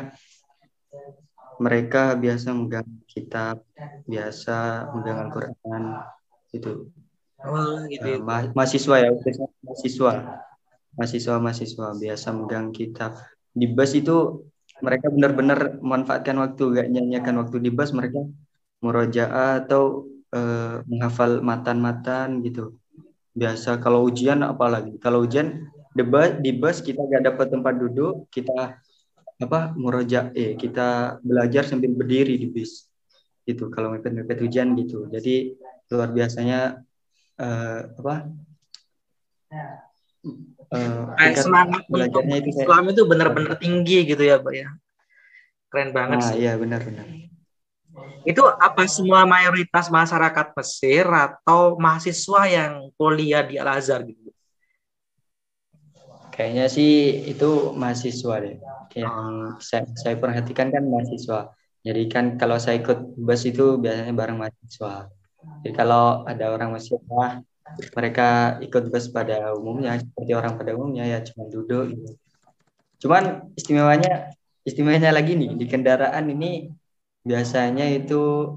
Mereka 1.57 2.19
biasa 2.21 2.53
megang 2.53 2.89
kitab 3.09 3.65
biasa 4.05 4.91
megang 4.93 5.17
Al-Quran 5.25 5.83
gitu. 6.55 6.89
Oh, 7.43 7.85
gitu. 7.91 8.17
Ya. 8.17 8.23
ma- 8.23 8.51
mahasiswa 8.55 8.95
ya 9.03 9.09
mahasiswa. 9.61 10.13
Mahasiswa 10.95 11.35
mahasiswa 11.37 11.87
biasa 11.93 12.27
megang 12.31 12.71
kitab. 12.71 13.19
Di 13.51 13.67
bus 13.67 13.91
itu 13.93 14.47
mereka 14.79 15.07
benar-benar 15.11 15.79
memanfaatkan 15.79 16.35
waktu 16.39 16.63
gak 16.75 16.87
nyanyiakan 16.91 17.35
waktu 17.43 17.57
di 17.63 17.71
bus 17.71 17.91
mereka 17.95 18.23
murojaah 18.83 19.63
atau 19.63 20.07
eh, 20.31 20.83
menghafal 20.87 21.43
matan-matan 21.43 22.43
gitu. 22.43 22.75
Biasa 23.35 23.83
kalau 23.83 24.07
ujian 24.07 24.43
apalagi. 24.43 24.95
Kalau 25.03 25.27
ujian 25.27 25.67
di 25.95 26.03
bus, 26.03 26.39
di 26.39 26.51
bus 26.55 26.77
kita 26.83 27.03
gak 27.07 27.23
dapat 27.35 27.47
tempat 27.51 27.73
duduk 27.75 28.27
kita 28.31 28.79
apa 29.35 29.75
muroja 29.75 30.31
eh 30.31 30.55
kita 30.55 31.19
belajar 31.19 31.67
sambil 31.67 31.91
berdiri 31.91 32.39
di 32.39 32.47
bis 32.47 32.87
gitu 33.43 33.67
kalau 33.67 33.91
mepet-mepet 33.91 34.39
ujian 34.47 34.73
gitu. 34.79 35.11
Jadi 35.11 35.59
luar 35.91 36.09
biasanya 36.11 36.81
eh, 37.37 37.79
apa? 37.99 38.15
Eh, 40.75 40.99
Kayak 41.15 41.37
semangat 41.45 41.83
belajarnya 41.87 42.35
itu 42.41 42.49
Islam 42.51 42.83
itu 42.91 43.01
benar-benar 43.05 43.53
tinggi 43.61 44.03
gitu 44.09 44.23
ya, 44.25 44.41
Pak 44.41 44.53
ya. 44.53 44.69
Keren 45.69 45.89
banget 45.93 46.17
ah 46.19 46.31
sih. 46.33 46.45
iya 46.45 46.53
benar-benar 46.57 47.05
Itu 48.25 48.41
apa 48.41 48.89
semua 48.89 49.23
mayoritas 49.23 49.87
masyarakat 49.93 50.57
Mesir 50.57 51.05
atau 51.05 51.77
mahasiswa 51.77 52.41
yang 52.49 52.89
kuliah 52.97 53.45
di 53.45 53.55
Al 53.61 53.77
Azhar 53.77 54.01
gitu? 54.01 54.33
kayaknya 56.35 56.67
sih 56.67 57.23
itu 57.31 57.71
mahasiswa 57.71 58.35
deh. 58.43 58.59
Yang 58.91 59.15
saya, 59.63 59.83
saya 59.95 60.15
perhatikan 60.19 60.67
kan 60.67 60.83
mahasiswa. 60.83 61.55
Jadi 61.79 62.03
kan 62.11 62.35
kalau 62.35 62.59
saya 62.59 62.83
ikut 62.83 63.15
bus 63.15 63.47
itu 63.47 63.79
biasanya 63.79 64.11
bareng 64.11 64.35
mahasiswa 64.35 65.07
jadi 65.63 65.73
kalau 65.73 66.23
ada 66.29 66.53
orang 66.53 66.73
mahasiswa 66.75 67.41
mereka 67.97 68.57
ikut 68.61 68.93
bus 68.93 69.09
pada 69.09 69.51
umumnya 69.57 69.97
seperti 69.97 70.31
orang 70.37 70.53
pada 70.55 70.77
umumnya 70.77 71.03
ya 71.09 71.19
cuma 71.25 71.49
duduk 71.49 71.91
gitu. 71.91 72.13
cuman 73.05 73.49
istimewanya 73.57 74.31
istimewanya 74.65 75.11
lagi 75.13 75.33
nih 75.33 75.51
di 75.57 75.65
kendaraan 75.65 76.25
ini 76.29 76.69
biasanya 77.25 77.89
itu 77.89 78.55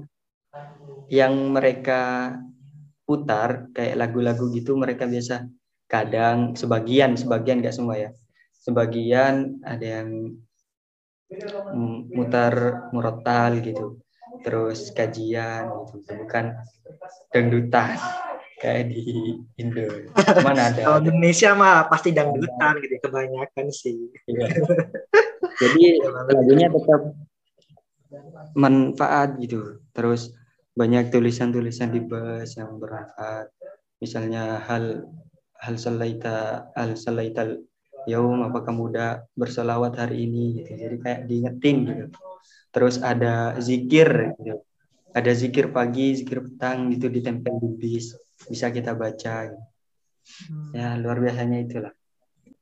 yang 1.09 1.33
mereka 1.49 2.33
putar 3.09 3.73
kayak 3.73 3.97
lagu-lagu 3.97 4.53
gitu 4.53 4.77
mereka 4.77 5.09
biasa 5.09 5.49
kadang 5.89 6.53
sebagian 6.53 7.17
sebagian 7.17 7.65
nggak 7.65 7.73
semua 7.73 7.97
ya 7.97 8.09
sebagian 8.61 9.57
ada 9.65 9.85
yang 10.01 10.37
mutar 12.13 12.85
murotal 12.93 13.57
gitu 13.65 13.97
terus 14.43 14.91
kajian 14.95 15.67
gitu. 15.93 16.11
Bukan 16.25 16.55
dangdutan 17.31 17.97
kayak 18.59 18.91
di 18.91 19.03
Indo. 19.55 19.87
Cuman 20.13 20.57
ada 20.67 20.81
Kalau 20.83 20.99
di 20.99 21.09
Indonesia 21.09 21.55
mah 21.55 21.87
pasti 21.87 22.11
dangdutan 22.11 22.73
gitu 22.83 22.99
ya, 22.99 23.01
kebanyakan 23.01 23.65
sih. 23.71 23.97
Iya. 24.27 24.47
jadi 25.63 25.83
lagunya 26.35 26.67
tetap 26.67 27.01
manfaat 28.53 29.39
gitu. 29.39 29.79
Terus 29.95 30.35
banyak 30.75 31.11
tulisan-tulisan 31.11 31.91
di 31.95 32.03
bus 32.03 32.55
yang 32.59 32.77
bermanfaat. 32.77 33.51
Misalnya 33.99 34.63
hal 34.63 35.07
hal 35.59 35.75
salaita 35.75 36.71
hal 36.75 36.95
salaital 36.95 37.59
yaum 38.07 38.47
apa 38.47 38.63
kamu 38.63 38.95
udah 38.95 39.09
berselawat 39.35 39.95
hari 39.99 40.27
ini 40.27 40.63
gitu. 40.63 40.71
Jadi 40.75 40.95
kayak 41.03 41.19
diingetin 41.27 41.77
gitu 41.87 42.28
terus 42.69 43.01
ada 43.01 43.57
zikir 43.57 44.35
gitu 44.39 44.61
ada 45.09 45.31
zikir 45.33 45.73
pagi 45.73 46.13
zikir 46.13 46.45
petang 46.45 46.93
gitu 46.93 47.09
ditempel 47.09 47.57
di 47.57 47.69
bis 47.77 48.13
bisa 48.45 48.69
kita 48.69 48.93
baca 48.93 49.49
gitu. 49.49 49.63
ya 50.77 50.93
luar 51.01 51.17
biasanya 51.17 51.57
itulah 51.65 51.93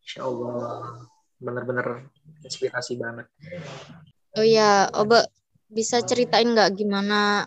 Insya 0.07 0.23
Allah 0.23 1.03
benar-benar 1.35 2.07
inspirasi 2.39 2.95
banget. 2.95 3.27
Oh 4.39 4.45
iya, 4.45 4.87
Obe 4.95 5.19
bisa 5.67 5.99
ceritain 5.99 6.47
nggak 6.55 6.79
gimana 6.79 7.43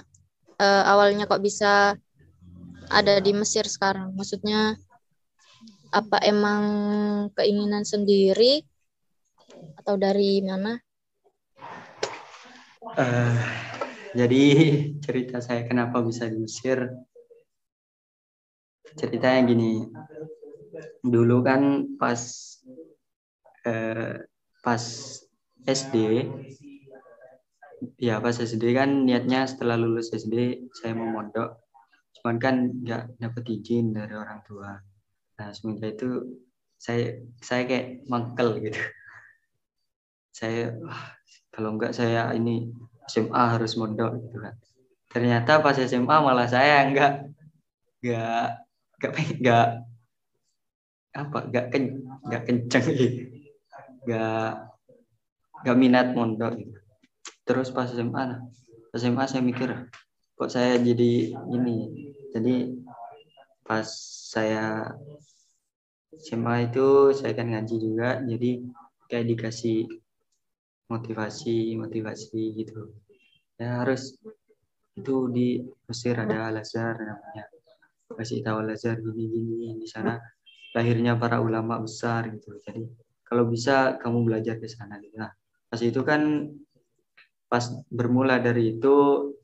eh, 0.60 0.82
awalnya 0.84 1.24
kok 1.24 1.40
bisa 1.40 1.96
ada 2.92 3.14
di 3.16 3.32
Mesir 3.32 3.64
sekarang? 3.64 4.12
Maksudnya 4.12 4.76
apa 5.88 6.20
emang 6.20 6.62
keinginan 7.32 7.88
sendiri 7.88 8.60
atau 9.80 9.96
dari 9.96 10.44
mana? 10.44 10.76
Eh, 13.00 13.36
jadi 14.12 14.44
cerita 15.00 15.40
saya 15.40 15.64
kenapa 15.64 16.04
bisa 16.04 16.28
di 16.28 16.36
Mesir 16.36 16.84
ceritanya 18.92 19.40
gini. 19.48 19.88
Dulu 21.00 21.40
kan 21.40 21.96
pas 21.96 22.20
eh, 23.64 24.20
pas 24.60 24.82
SD 25.64 25.96
ya 27.96 28.20
pas 28.20 28.36
SD 28.36 28.76
kan 28.76 29.08
niatnya 29.08 29.48
setelah 29.48 29.80
lulus 29.80 30.12
SD 30.12 30.68
saya 30.76 30.92
mau 30.92 31.08
mondok. 31.08 31.56
Cuman 32.20 32.36
kan 32.36 32.68
nggak 32.84 33.16
dapet 33.16 33.44
izin 33.48 33.96
dari 33.96 34.12
orang 34.12 34.44
tua. 34.44 34.76
Nah 35.40 35.48
semenjak 35.56 35.96
itu 35.96 36.36
saya 36.76 37.16
saya 37.40 37.64
kayak 37.64 38.04
mangkel 38.12 38.60
gitu. 38.60 38.80
Saya 40.36 40.76
kalau 41.48 41.80
enggak 41.80 41.96
saya 41.96 42.30
ini 42.36 42.70
SMA 43.10 43.42
harus 43.58 43.74
mondok 43.74 44.22
gitu 44.22 44.38
kan. 44.38 44.54
Ternyata 45.10 45.58
pas 45.58 45.74
SMA 45.74 46.16
malah 46.22 46.46
saya 46.46 46.86
enggak 46.86 47.26
enggak 47.98 48.46
enggak 48.94 49.12
enggak 49.34 49.68
apa 51.10 51.38
enggak 51.50 51.66
ken, 51.74 51.84
enggak 52.22 52.42
kenceng 52.46 52.86
gitu. 52.94 53.22
Enggak 54.06 54.70
enggak 55.60 55.76
minat 55.76 56.06
mondok 56.14 56.52
gitu. 56.62 56.78
Terus 57.42 57.74
pas 57.74 57.90
SMA 57.90 58.22
nah, 58.22 58.40
SMA 58.94 59.26
saya 59.26 59.42
mikir 59.42 59.90
kok 60.38 60.50
saya 60.50 60.78
jadi 60.78 61.34
ini? 61.34 61.76
Jadi 62.30 62.78
pas 63.66 63.86
saya 64.30 64.94
SMA 66.14 66.70
itu 66.70 67.14
saya 67.14 67.32
kan 67.38 67.50
ngaji 67.50 67.76
juga 67.78 68.18
jadi 68.26 68.50
kayak 69.06 69.26
dikasih 69.30 69.86
motivasi 70.90 71.78
motivasi 71.78 72.42
gitu. 72.58 72.90
Ya 73.56 73.80
harus 73.86 74.18
itu 74.98 75.30
di 75.30 75.62
Mesir 75.86 76.18
ada 76.18 76.50
Al 76.50 76.58
namanya. 76.58 77.44
Kasih 78.10 78.42
tahu 78.42 78.66
Al 78.66 78.74
Azhar 78.74 78.98
gini 78.98 79.24
gini 79.30 79.68
di 79.78 79.86
sana 79.86 80.18
lahirnya 80.74 81.14
para 81.14 81.38
ulama 81.38 81.78
besar 81.78 82.26
gitu. 82.34 82.58
Jadi 82.66 82.90
kalau 83.22 83.46
bisa 83.46 83.96
kamu 84.02 84.26
belajar 84.26 84.58
ke 84.58 84.66
sana 84.66 84.98
gitu. 84.98 85.14
Nah 85.14 85.30
pas 85.70 85.78
itu 85.78 86.02
kan 86.02 86.50
pas 87.46 87.64
bermula 87.86 88.42
dari 88.42 88.74
itu 88.74 88.94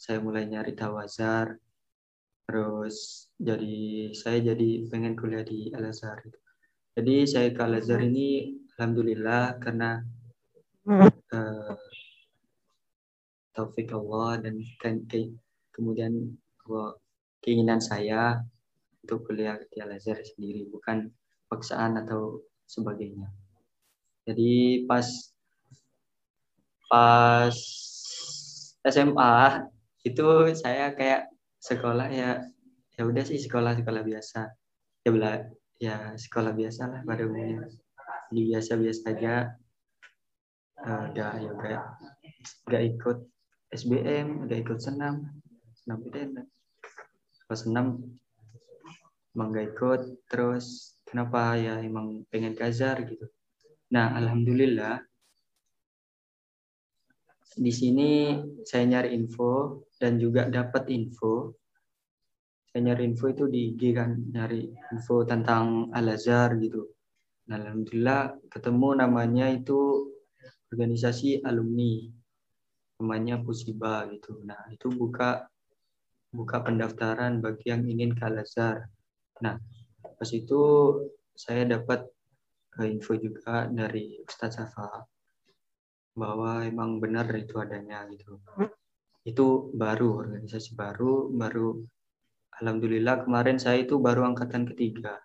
saya 0.02 0.18
mulai 0.18 0.50
nyari 0.50 0.74
tahu 0.74 0.98
Azhar. 0.98 1.54
Terus 2.46 3.30
jadi 3.38 4.10
saya 4.14 4.42
jadi 4.42 4.90
pengen 4.90 5.14
kuliah 5.14 5.46
di 5.46 5.70
Al 5.70 5.94
Azhar 5.94 6.18
gitu. 6.26 6.38
jadi 6.96 7.14
saya 7.28 7.48
ke 7.52 7.60
Al 7.60 7.76
Azhar 7.78 8.00
ini 8.00 8.56
alhamdulillah 8.78 9.60
karena 9.60 10.00
uh, 11.32 11.74
taufik 13.56 13.90
Allah 13.90 14.44
dan 14.44 14.60
ke, 14.78 14.88
ke, 15.08 15.18
kemudian 15.72 16.36
ke, 16.60 16.78
keinginan 17.40 17.80
saya 17.80 18.42
untuk 19.06 19.26
kuliah 19.30 19.56
di 19.70 19.78
Al 19.80 19.94
Azhar 19.94 20.18
sendiri 20.20 20.66
bukan 20.68 21.08
paksaan 21.46 21.96
atau 22.02 22.42
sebagainya. 22.66 23.30
Jadi 24.26 24.82
pas 24.90 25.06
pas 26.90 27.54
SMA 28.86 29.34
itu 30.06 30.26
saya 30.54 30.94
kayak 30.94 31.30
sekolah 31.58 32.06
ya 32.10 32.42
ya 32.94 33.02
udah 33.02 33.24
sih 33.26 33.42
sekolah 33.42 33.74
sekolah 33.74 34.02
biasa 34.06 34.40
ya 35.02 35.10
bela 35.10 35.32
ya 35.82 36.14
sekolah 36.14 36.54
biasa 36.54 36.82
lah 36.88 37.00
pada 37.02 37.26
umumnya 37.26 37.66
biasa 38.30 38.78
biasa 38.78 39.02
aja 39.12 39.34
uh, 40.86 41.02
udah 41.12 41.32
ya 41.42 41.50
udah. 41.50 41.82
Nggak 42.70 42.82
ikut 42.94 43.18
SBM 43.74 44.46
udah 44.46 44.56
ikut 44.56 44.78
senam. 44.78 45.26
Senam 45.74 45.98
itu 46.06 46.46
pas 47.46 47.58
senam 47.58 48.02
emang 49.34 49.52
gak 49.52 49.66
ikut. 49.76 50.00
Terus 50.30 50.96
kenapa 51.06 51.58
ya 51.58 51.82
emang 51.82 52.24
pengen 52.30 52.54
kazar 52.54 53.02
gitu? 53.04 53.26
Nah 53.92 54.14
alhamdulillah 54.18 55.02
di 57.56 57.72
sini 57.72 58.36
saya 58.66 58.84
nyari 58.84 59.14
info 59.16 59.84
dan 60.00 60.18
juga 60.18 60.46
dapat 60.48 60.90
info. 60.90 61.54
Saya 62.70 62.92
nyari 62.92 63.02
info 63.08 63.32
itu 63.32 63.44
di 63.48 63.72
IG 63.72 63.82
kan 63.96 64.10
nyari 64.12 64.68
info 64.92 65.24
tentang 65.24 65.88
Al 65.94 66.12
Azhar 66.12 66.58
gitu. 66.60 66.92
Nah 67.48 67.56
alhamdulillah 67.62 68.36
ketemu 68.50 68.88
namanya 69.00 69.46
itu 69.54 70.12
organisasi 70.76 71.40
alumni 71.40 72.04
namanya 73.00 73.40
Pusiba 73.40 74.04
gitu 74.12 74.44
nah 74.44 74.60
itu 74.68 74.92
buka 74.92 75.48
buka 76.36 76.60
pendaftaran 76.60 77.40
bagi 77.40 77.72
yang 77.72 77.88
ingin 77.88 78.12
ke 78.12 78.22
Al-Azhar. 78.28 78.84
Nah, 79.40 79.56
pas 80.04 80.30
itu 80.32 80.60
saya 81.32 81.64
dapat 81.64 82.04
eh, 82.84 82.88
info 82.92 83.16
juga 83.16 83.64
dari 83.72 84.20
Ustadz 84.20 84.60
Safa 84.60 85.00
bahwa 86.16 86.64
emang 86.64 87.00
benar 87.00 87.28
itu 87.32 87.56
adanya 87.56 88.04
gitu. 88.12 88.40
Itu 89.24 89.72
baru 89.72 90.28
organisasi 90.28 90.76
baru, 90.76 91.32
baru 91.32 91.80
alhamdulillah 92.60 93.24
kemarin 93.24 93.60
saya 93.60 93.84
itu 93.84 94.00
baru 94.00 94.24
angkatan 94.28 94.68
ketiga. 94.72 95.20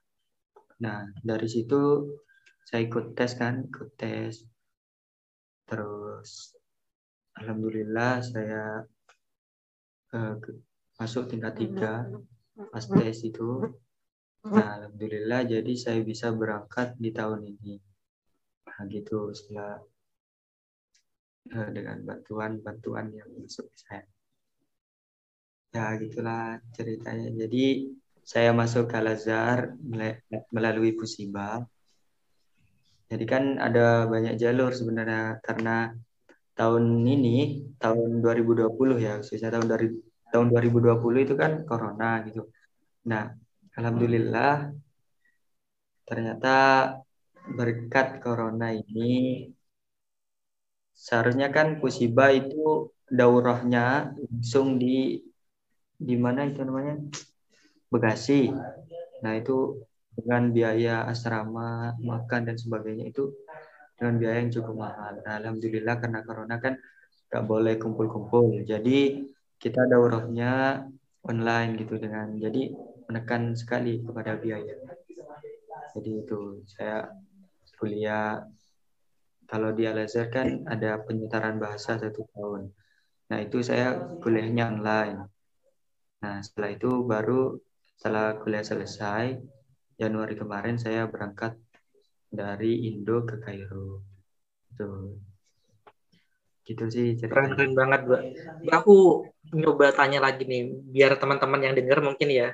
Nah, 0.82 1.08
dari 1.22 1.48
situ 1.48 2.12
saya 2.66 2.88
ikut 2.88 3.16
tes 3.16 3.36
kan, 3.36 3.68
ikut 3.68 3.96
tes. 4.00 4.48
Terus 5.72 6.52
alhamdulillah 7.40 8.20
saya 8.20 8.84
uh, 10.12 10.36
masuk 11.00 11.32
tingkat 11.32 11.56
tiga 11.56 12.12
pas 12.52 12.84
tes 12.84 13.24
itu. 13.24 13.72
Nah 14.52 14.84
alhamdulillah 14.84 15.48
jadi 15.48 15.74
saya 15.80 16.04
bisa 16.04 16.36
berangkat 16.36 17.00
di 17.00 17.16
tahun 17.16 17.48
ini. 17.56 17.80
Nah 18.68 18.84
gitu 18.92 19.32
setelah 19.32 19.80
uh, 21.56 21.70
dengan 21.72 22.04
bantuan 22.04 22.60
bantuan 22.60 23.08
yang 23.16 23.32
masuk 23.40 23.72
ke 23.72 23.78
saya. 23.80 24.04
Ya 25.72 25.96
gitulah 25.96 26.60
ceritanya. 26.76 27.32
Jadi 27.32 27.96
saya 28.28 28.52
masuk 28.52 28.92
ke 28.92 29.00
Al-Azhar 29.00 29.72
melalui 30.52 31.00
Pusiba 31.00 31.64
jadi 33.12 33.26
kan 33.28 33.44
ada 33.60 34.08
banyak 34.08 34.40
jalur 34.40 34.72
sebenarnya 34.72 35.44
karena 35.44 35.92
tahun 36.56 36.84
ini 37.04 37.68
tahun 37.76 38.24
2020 38.24 38.96
ya 39.04 39.20
khususnya 39.20 39.52
tahun 39.52 39.68
dari 39.68 39.88
tahun 40.32 40.48
2020 40.48 41.26
itu 41.28 41.36
kan 41.36 41.68
corona 41.68 42.24
gitu. 42.24 42.48
Nah, 43.12 43.36
alhamdulillah 43.76 44.72
ternyata 46.08 46.56
berkat 47.58 48.24
corona 48.24 48.72
ini 48.72 49.12
seharusnya 50.96 51.52
kan 51.52 51.68
Kusiba 51.84 52.32
itu 52.32 52.94
daurahnya 53.12 54.16
langsung 54.16 54.80
di 54.80 55.20
di 56.00 56.16
mana 56.16 56.48
itu 56.48 56.64
namanya 56.64 56.96
Bekasi. 57.92 58.48
Nah, 59.20 59.34
itu 59.36 59.84
dengan 60.22 60.54
biaya 60.54 61.06
asrama, 61.10 61.98
makan 62.00 62.42
dan 62.48 62.56
sebagainya 62.56 63.10
itu 63.10 63.34
dengan 63.98 64.18
biaya 64.18 64.38
yang 64.42 64.54
cukup 64.54 64.76
mahal. 64.78 65.14
Nah, 65.22 65.34
alhamdulillah 65.42 65.96
karena 66.02 66.20
corona 66.26 66.58
kan 66.58 66.74
nggak 67.30 67.46
boleh 67.46 67.76
kumpul-kumpul. 67.78 68.62
Jadi 68.66 69.26
kita 69.62 69.86
daurahnya 69.86 70.84
online 71.22 71.78
gitu 71.78 72.02
dengan 72.02 72.34
jadi 72.34 72.74
menekan 73.06 73.54
sekali 73.54 74.02
kepada 74.02 74.40
biaya. 74.42 74.74
Jadi 75.94 76.12
itu 76.26 76.66
saya 76.66 77.12
kuliah 77.78 78.42
kalau 79.46 79.76
di 79.76 79.84
Al 79.84 80.00
kan 80.32 80.64
ada 80.66 80.98
penyetaran 81.04 81.60
bahasa 81.60 82.00
satu 82.00 82.24
tahun. 82.32 82.72
Nah 83.30 83.40
itu 83.44 83.60
saya 83.60 84.00
kuliahnya 84.24 84.72
online. 84.72 85.28
Nah 86.24 86.40
setelah 86.40 86.72
itu 86.72 87.04
baru 87.04 87.60
setelah 88.00 88.40
kuliah 88.40 88.64
selesai 88.64 89.38
Januari 90.02 90.34
kemarin 90.34 90.82
saya 90.82 91.06
berangkat 91.06 91.54
dari 92.34 92.90
Indo 92.90 93.22
ke 93.22 93.38
Kairo. 93.38 94.02
Itu 94.74 94.90
gitu 96.62 96.86
sih 96.94 97.08
keren 97.18 97.58
keren 97.58 97.74
banget 97.74 98.06
mbak 98.06 98.22
aku 98.70 99.26
nyoba 99.50 99.98
tanya 99.98 100.22
lagi 100.22 100.46
nih 100.46 100.70
biar 100.94 101.18
teman-teman 101.18 101.58
yang 101.58 101.74
dengar 101.74 102.06
mungkin 102.06 102.30
ya 102.30 102.54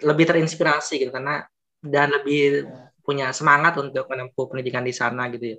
lebih 0.00 0.24
terinspirasi 0.30 1.02
gitu 1.02 1.10
karena 1.10 1.42
dan 1.82 2.14
lebih 2.14 2.70
punya 3.02 3.34
semangat 3.34 3.74
untuk 3.82 4.06
menempuh 4.06 4.46
pendidikan 4.46 4.86
di 4.86 4.94
sana 4.94 5.26
gitu 5.34 5.58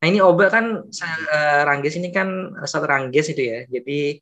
Nah 0.00 0.06
ini 0.08 0.18
Oba 0.24 0.48
kan 0.48 0.88
uh, 0.88 1.60
Rangges 1.68 2.00
ini 2.00 2.08
kan 2.08 2.56
satu 2.64 2.88
Rangges 2.88 3.28
itu 3.28 3.42
ya. 3.44 3.58
Jadi 3.68 4.16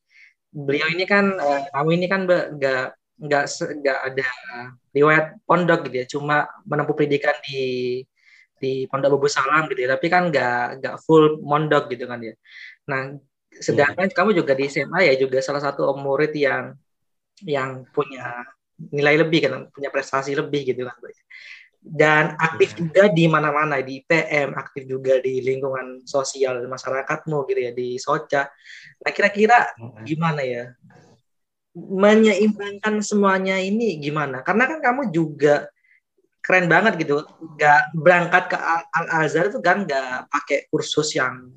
beliau 0.51 0.91
ini 0.91 1.07
kan 1.07 1.39
kamu 1.71 1.91
ini 1.95 2.07
kan 2.11 2.27
nggak 2.27 2.87
nggak 3.17 3.45
nggak 3.83 3.99
ada 4.13 4.27
riwayat 4.93 5.27
pondok 5.49 5.89
gitu 5.89 5.97
ya. 5.97 6.07
Cuma 6.09 6.37
menempuh 6.69 6.95
pendidikan 6.97 7.37
di 7.45 8.01
di 8.57 8.89
Pondok 8.89 9.21
Bubu 9.21 9.29
Salam 9.29 9.69
gitu 9.69 9.85
ya. 9.85 9.97
Tapi 9.97 10.07
kan 10.09 10.33
nggak 10.33 10.81
nggak 10.81 10.97
full 11.05 11.41
mondok 11.45 11.93
gitu 11.93 12.09
kan 12.09 12.21
ya. 12.25 12.35
Nah 12.89 13.17
sedangkan 13.61 14.09
yeah. 14.09 14.17
kamu 14.17 14.31
juga 14.37 14.53
di 14.53 14.69
SMA 14.69 15.09
ya 15.09 15.15
juga 15.17 15.41
salah 15.41 15.63
satu 15.63 15.89
murid 15.97 16.33
yang 16.37 16.77
yang 17.45 17.85
punya 17.93 18.45
nilai 18.93 19.25
lebih 19.25 19.49
kan 19.49 19.69
punya 19.73 19.89
prestasi 19.89 20.37
lebih 20.37 20.73
gitu 20.73 20.85
kan 20.85 20.97
dan 21.87 22.25
aktif 22.37 22.75
yeah. 22.75 22.79
juga 22.83 23.03
di 23.13 23.25
mana-mana 23.31 23.81
di 23.81 24.03
PM 24.05 24.53
aktif 24.57 24.85
juga 24.85 25.23
di 25.23 25.41
lingkungan 25.41 26.05
sosial 26.05 26.67
masyarakatmu 26.67 27.47
gitu 27.49 27.61
ya 27.61 27.73
di 27.73 27.97
Soca 27.97 28.49
nah 29.01 29.13
kira-kira 29.13 29.73
gimana 30.05 30.43
ya 30.45 30.77
menyeimbangkan 31.77 33.05
semuanya 33.05 33.61
ini 33.61 34.01
gimana 34.01 34.41
karena 34.41 34.65
kan 34.65 34.79
kamu 34.81 35.13
juga 35.13 35.69
keren 36.41 36.73
banget 36.73 36.97
gitu 37.05 37.21
nggak 37.59 37.93
berangkat 37.93 38.45
ke 38.49 38.57
Al 38.57 39.07
Azhar 39.21 39.53
itu 39.53 39.61
kan 39.61 39.85
nggak 39.85 40.33
pakai 40.33 40.73
kursus 40.73 41.13
yang 41.13 41.53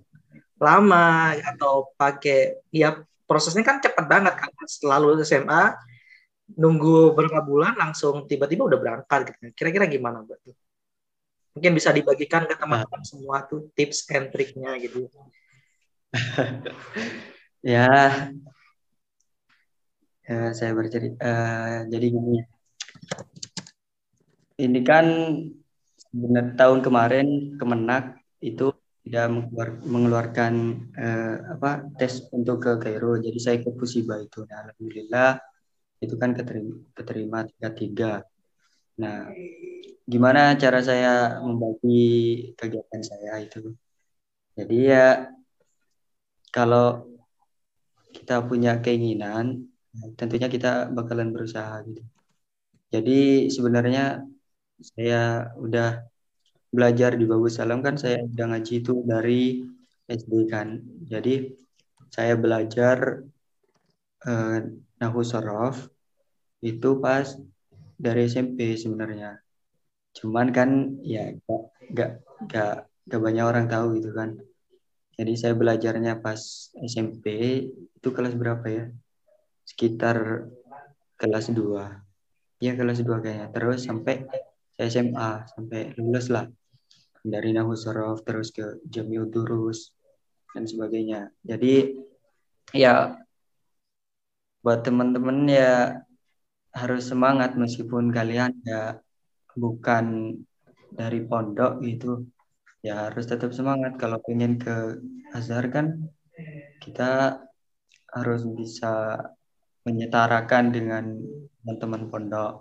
lama 0.60 1.40
atau 1.40 1.96
pakai 1.96 2.60
ya 2.68 3.00
prosesnya 3.24 3.64
kan 3.64 3.80
cepat 3.80 4.06
banget 4.12 4.36
kan 4.36 4.52
selalu 4.68 5.24
SMA 5.24 5.78
nunggu 6.58 7.14
berapa 7.14 7.46
bulan 7.46 7.78
langsung 7.78 8.26
tiba-tiba 8.26 8.66
udah 8.66 8.80
berangkat 8.82 9.30
gitu. 9.30 9.54
Kira-kira 9.54 9.86
gimana 9.86 10.26
buat 10.26 10.42
Mungkin 11.54 11.72
bisa 11.76 11.94
dibagikan 11.94 12.50
ke 12.50 12.56
teman-teman 12.56 13.04
semua 13.06 13.46
tuh 13.46 13.70
tips 13.78 14.10
and 14.10 14.34
triknya 14.34 14.74
gitu. 14.82 15.10
ya, 17.62 17.90
ya 20.30 20.54
saya 20.54 20.72
bercerita 20.78 21.18
uh, 21.26 21.78
jadi 21.90 22.06
gini 22.14 22.38
ini 24.60 24.80
kan 24.84 25.06
benar 26.12 26.54
tahun 26.60 26.80
kemarin 26.84 27.28
Kemenak 27.56 28.20
itu 28.44 28.76
tidak 29.08 29.26
mengeluarkan 29.88 30.54
eh, 30.94 31.36
apa 31.58 31.88
tes 31.98 32.30
untuk 32.30 32.62
ke 32.62 32.78
Kairo. 32.78 33.18
Jadi 33.18 33.40
saya 33.42 33.56
ikut 33.58 33.74
Pusiba 33.80 34.22
itu. 34.22 34.46
Nah, 34.46 34.70
alhamdulillah 34.70 35.40
itu 36.04 36.16
kan 36.20 36.36
keterima, 36.38 36.76
keterima 36.94 37.40
tiga 37.48 37.70
tiga. 37.74 38.14
Nah, 39.02 39.32
gimana 40.06 40.54
cara 40.60 40.80
saya 40.84 41.40
membagi 41.42 42.06
kegiatan 42.60 43.02
saya 43.02 43.42
itu? 43.42 43.74
Jadi 44.54 44.78
ya 44.92 45.32
kalau 46.52 47.08
kita 48.12 48.44
punya 48.46 48.78
keinginan, 48.84 49.74
tentunya 50.20 50.48
kita 50.56 50.92
bakalan 50.98 51.30
berusaha 51.36 51.82
gitu. 51.88 52.02
Jadi 52.94 53.50
sebenarnya 53.56 54.26
saya 54.82 55.52
udah 55.66 55.90
belajar 56.76 57.12
di 57.20 57.26
Bagus 57.32 57.58
Salam 57.58 57.80
kan 57.86 57.96
saya 58.04 58.18
udah 58.26 58.46
ngaji 58.56 58.74
itu 58.82 58.94
dari 59.06 59.42
SD 60.10 60.34
kan. 60.54 60.68
Jadi 61.12 61.34
saya 62.16 62.34
belajar 62.44 62.98
eh, 64.30 64.58
Nahu 65.00 65.22
Sorof 65.32 65.78
itu 66.72 66.90
pas 67.04 67.28
dari 68.06 68.22
SMP 68.32 68.60
sebenarnya. 68.84 69.32
cuman 70.20 70.48
kan 70.58 70.70
ya 71.06 71.32
gak 71.48 71.62
gak 71.98 72.12
gak, 72.52 72.76
gak 73.10 73.22
banyak 73.26 73.46
orang 73.52 73.66
tahu 73.74 73.86
gitu 73.98 74.10
kan 74.20 74.30
jadi 75.20 75.34
saya 75.42 75.54
belajarnya 75.62 76.14
pas 76.26 76.42
SMP 76.94 77.26
itu 77.98 78.10
kelas 78.16 78.36
berapa 78.42 78.66
ya 78.78 78.86
sekitar 79.70 80.50
kelas 81.20 81.54
2 81.54 82.10
ya 82.60 82.74
kelas 82.76 83.00
2 83.02 83.24
kayaknya. 83.24 83.48
Terus 83.54 83.86
sampai 83.86 84.26
SMA 84.80 85.32
sampai 85.54 85.94
lulus 85.96 86.32
lah. 86.32 86.46
Dari 87.20 87.52
Nahu 87.52 87.76
Sorof 87.76 88.24
terus 88.24 88.56
ke 88.56 88.80
Jamiu 88.88 89.28
Durus 89.28 89.92
dan 90.56 90.64
sebagainya. 90.64 91.30
Jadi 91.44 92.00
ya 92.72 93.20
buat 94.64 94.80
teman-teman 94.88 95.46
ya 95.52 96.00
harus 96.72 97.12
semangat. 97.12 97.60
Meskipun 97.60 98.12
kalian 98.16 98.56
ya 98.64 98.98
bukan 99.60 100.40
dari 100.96 101.22
pondok 101.28 101.84
gitu 101.84 102.24
ya 102.80 103.12
harus 103.12 103.28
tetap 103.28 103.52
semangat. 103.52 104.00
Kalau 104.00 104.24
pengen 104.24 104.56
ke 104.56 105.04
Azhar 105.36 105.68
kan 105.70 106.08
kita 106.80 107.44
harus 108.16 108.48
bisa 108.48 109.20
menyetarakan 109.90 110.66
dengan 110.70 111.04
teman-teman 111.66 112.04
pondok. 112.14 112.54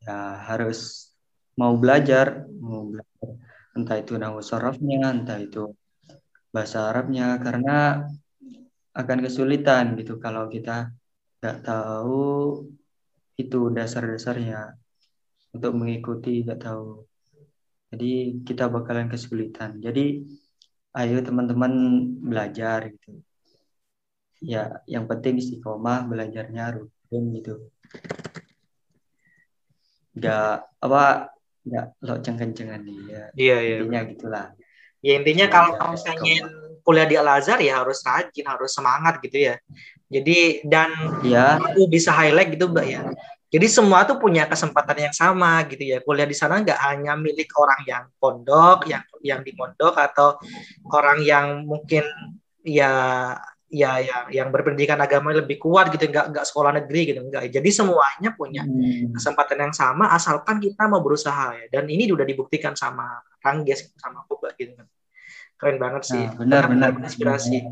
Ya 0.00 0.40
harus 0.48 1.12
mau 1.60 1.76
belajar 1.76 2.48
mau 2.48 2.88
belajar. 2.88 3.28
Entah 3.76 3.96
itu 4.00 4.16
nahu 4.16 4.40
entah 4.40 5.38
itu 5.40 5.76
bahasa 6.54 6.88
Arabnya. 6.88 7.36
Karena 7.44 8.00
akan 8.96 9.18
kesulitan 9.20 9.92
gitu 10.00 10.16
kalau 10.16 10.48
kita 10.48 10.88
nggak 11.44 11.58
tahu 11.68 12.64
itu 13.36 13.68
dasar-dasarnya 13.76 14.72
untuk 15.52 15.72
mengikuti 15.76 16.40
nggak 16.40 16.60
tahu. 16.64 17.04
Jadi 17.92 18.40
kita 18.48 18.72
bakalan 18.72 19.12
kesulitan. 19.12 19.76
Jadi 19.84 20.24
ayo 20.96 21.20
teman-teman 21.20 21.72
belajar 22.24 22.88
gitu 22.88 23.20
ya 24.40 24.84
yang 24.84 25.08
penting 25.08 25.40
istiqomah 25.40 26.06
belajarnya 26.08 26.76
rutin 26.76 27.24
gitu. 27.36 27.54
Nggak 30.16 30.70
apa 30.80 31.02
nggak 31.66 31.86
lo 32.06 32.14
cengken-cengan 32.22 32.80
nih 32.86 32.98
ya 33.10 33.24
iya 33.34 33.56
iya 33.58 33.74
intinya 33.82 34.02
gitulah. 34.06 34.46
Ya 35.02 35.12
intinya 35.18 35.46
kalau 35.50 35.74
kamu 35.76 35.96
pengen 36.02 36.44
kuliah 36.86 37.06
di 37.06 37.18
Al 37.18 37.28
Azhar 37.28 37.58
ya 37.58 37.82
harus 37.82 37.98
rajin 38.06 38.46
harus 38.46 38.70
semangat 38.70 39.18
gitu 39.18 39.50
ya. 39.50 39.54
Jadi 40.06 40.62
dan 40.62 40.94
ya 41.26 41.58
aku 41.58 41.90
bisa 41.90 42.14
highlight 42.14 42.54
gitu 42.54 42.70
mbak 42.70 42.86
ya. 42.86 43.02
Jadi 43.46 43.66
semua 43.70 44.02
tuh 44.06 44.18
punya 44.18 44.46
kesempatan 44.46 45.10
yang 45.10 45.14
sama 45.14 45.66
gitu 45.66 45.82
ya. 45.82 45.98
Kuliah 46.02 46.26
di 46.26 46.34
sana 46.34 46.62
nggak 46.62 46.78
hanya 46.78 47.18
milik 47.18 47.50
orang 47.58 47.80
yang 47.86 48.04
pondok 48.18 48.86
yang 48.86 49.02
yang 49.22 49.40
di 49.42 49.50
pondok 49.54 49.94
atau 49.98 50.38
orang 50.94 51.22
yang 51.22 51.66
mungkin 51.66 52.06
ya 52.62 52.90
ya 53.66 53.98
yang 53.98 54.24
yang 54.30 54.48
berpendidikan 54.54 54.94
agama 55.02 55.34
lebih 55.34 55.58
kuat 55.58 55.90
gitu 55.90 56.06
nggak 56.06 56.30
nggak 56.30 56.46
sekolah 56.46 56.70
negeri 56.78 57.00
gitu 57.10 57.20
enggak 57.26 57.50
jadi 57.50 57.68
semuanya 57.74 58.30
punya 58.38 58.62
Hmm. 58.62 59.10
kesempatan 59.10 59.58
yang 59.58 59.74
sama 59.74 60.10
asalkan 60.14 60.62
kita 60.62 60.86
mau 60.86 61.02
berusaha 61.02 61.54
ya. 61.58 61.66
Dan 61.70 61.90
ini 61.90 62.06
udah 62.10 62.22
dibuktikan 62.22 62.78
sama 62.78 63.18
Rangges 63.42 63.90
sama 63.98 64.22
aku 64.22 64.38
Mbak, 64.38 64.52
gitu 64.58 64.72
kan. 64.78 64.86
Keren 65.56 65.76
banget 65.80 66.02
sih. 66.06 66.24
Nah, 66.24 66.36
benar 66.36 66.62
benar 66.70 66.90
inspirasi. 67.00 67.64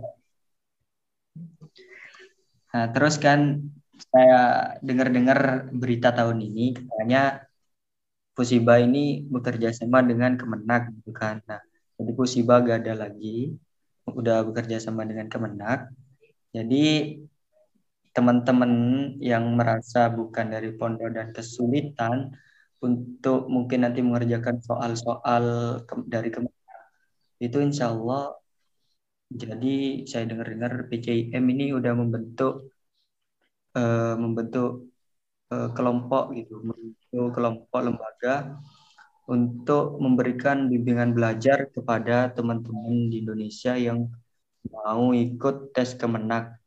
Nah, 2.75 2.87
terus 2.91 3.15
kan 3.23 3.71
saya 4.11 4.75
dengar-dengar 4.83 5.71
berita 5.71 6.11
tahun 6.11 6.43
ini 6.43 6.75
katanya 6.75 7.47
Pusiba 8.35 8.83
ini 8.83 9.23
bekerja 9.31 9.71
sama 9.71 10.03
dengan 10.03 10.35
Kemenak 10.35 10.91
gitu 10.91 11.15
kan. 11.15 11.39
Nah, 11.47 11.63
jadi 11.95 12.11
Pusiba 12.19 12.59
gak 12.59 12.83
ada 12.83 13.07
lagi, 13.07 13.55
udah 14.09 14.37
bekerja 14.49 14.77
sama 14.83 15.03
dengan 15.09 15.27
Kemenak. 15.33 15.91
Jadi 16.55 16.85
teman-teman 18.15 18.73
yang 19.19 19.45
merasa 19.59 20.07
bukan 20.07 20.47
dari 20.55 20.71
pondok 20.79 21.11
dan 21.17 21.29
kesulitan 21.35 22.31
untuk 22.79 23.51
mungkin 23.51 23.83
nanti 23.85 24.01
mengerjakan 24.07 24.63
soal-soal 24.63 25.45
ke- 25.89 26.07
dari 26.07 26.31
Kemenak 26.31 26.55
itu 27.43 27.59
insya 27.67 27.93
Allah 27.95 28.35
jadi 29.43 29.75
saya 30.11 30.25
dengar-dengar 30.31 30.73
PCIM 30.89 31.45
ini 31.53 31.65
udah 31.79 31.93
membentuk 32.01 32.53
eh, 33.77 34.15
membentuk 34.23 34.69
eh, 35.53 35.69
kelompok 35.77 36.25
gitu, 36.39 36.55
membentuk 36.69 37.27
kelompok 37.37 37.81
lembaga 37.87 38.35
untuk 39.29 39.97
memberikan 40.01 40.69
bimbingan 40.69 41.17
belajar 41.17 41.71
kepada 41.73 42.31
teman-teman 42.37 43.09
di 43.09 43.25
Indonesia 43.25 43.73
yang 43.79 44.09
mau 44.69 45.13
ikut 45.13 45.73
tes 45.73 45.97
Kemenak 45.97 46.61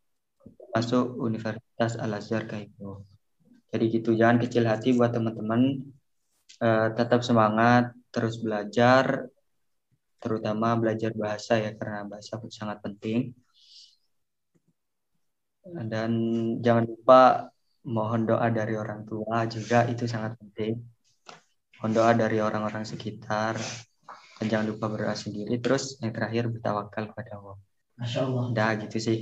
masuk 0.74 1.18
Universitas 1.22 1.98
Al 1.98 2.18
Azhar 2.18 2.46
kayak 2.50 2.74
gitu. 2.74 3.06
Jadi 3.74 3.84
gitu, 3.94 4.10
jangan 4.18 4.38
kecil 4.42 4.64
hati 4.66 4.96
buat 4.96 5.12
teman-teman 5.14 5.82
Eh, 6.58 6.88
tetap 6.98 7.22
semangat, 7.22 7.84
terus 8.14 8.36
belajar, 8.46 9.06
terutama 10.22 10.68
belajar 10.82 11.12
bahasa 11.24 11.54
ya 11.64 11.72
karena 11.78 12.02
bahasa 12.12 12.34
sangat 12.60 12.78
penting. 12.86 13.20
Dan 15.92 16.12
jangan 16.66 16.86
lupa 16.92 17.52
mohon 17.96 18.22
doa 18.30 18.48
dari 18.58 18.74
orang 18.84 19.02
tua 19.10 19.38
juga 19.56 19.86
itu 19.92 20.04
sangat 20.14 20.34
penting. 20.42 20.74
Mohon 21.82 21.92
doa 21.94 22.12
dari 22.18 22.38
orang-orang 22.42 22.84
sekitar 22.84 23.58
dan 24.38 24.46
jangan 24.50 24.68
lupa 24.74 24.86
berdoa 24.90 25.14
sendiri. 25.14 25.58
Terus 25.62 25.98
yang 26.02 26.14
terakhir 26.14 26.50
bertawakal 26.50 27.14
kepada 27.14 27.32
Allah. 27.38 27.58
Masya 27.98 28.20
Allah. 28.26 28.44
Udah 28.54 28.70
gitu 28.86 28.98
sih. 28.98 29.20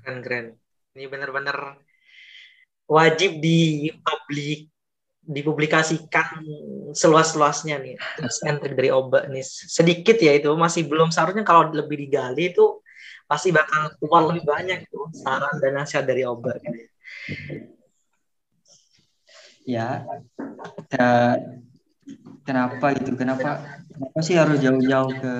keren 0.00 0.22
keren 0.22 0.46
ini 0.94 1.06
benar-benar 1.10 1.82
wajib 2.90 3.38
di 3.38 3.90
publik 4.02 4.70
dipublikasikan 5.20 6.42
seluas-luasnya 6.90 7.78
nih 7.78 7.94
tips 8.18 8.42
and 8.48 8.58
trick 8.58 8.74
dari 8.74 8.90
obat 8.90 9.30
nih 9.30 9.44
sedikit 9.46 10.18
ya 10.18 10.34
itu 10.34 10.50
masih 10.58 10.90
belum 10.90 11.14
seharusnya 11.14 11.46
kalau 11.46 11.70
lebih 11.70 12.06
digali 12.06 12.50
itu 12.50 12.82
pasti 13.30 13.54
bakal 13.54 13.94
keluar 14.02 14.34
lebih 14.34 14.42
banyak 14.42 14.90
tuh 14.90 15.06
saran 15.14 15.62
dan 15.62 15.78
nasihat 15.78 16.02
dari 16.02 16.26
obat 16.26 16.58
Ya, 19.68 20.08
ya, 20.88 21.36
kenapa 22.48 22.96
gitu? 22.96 23.12
Kenapa 23.14 23.60
kenapa 23.92 24.18
sih 24.24 24.36
harus 24.40 24.58
jauh-jauh 24.58 25.12
ke 25.20 25.34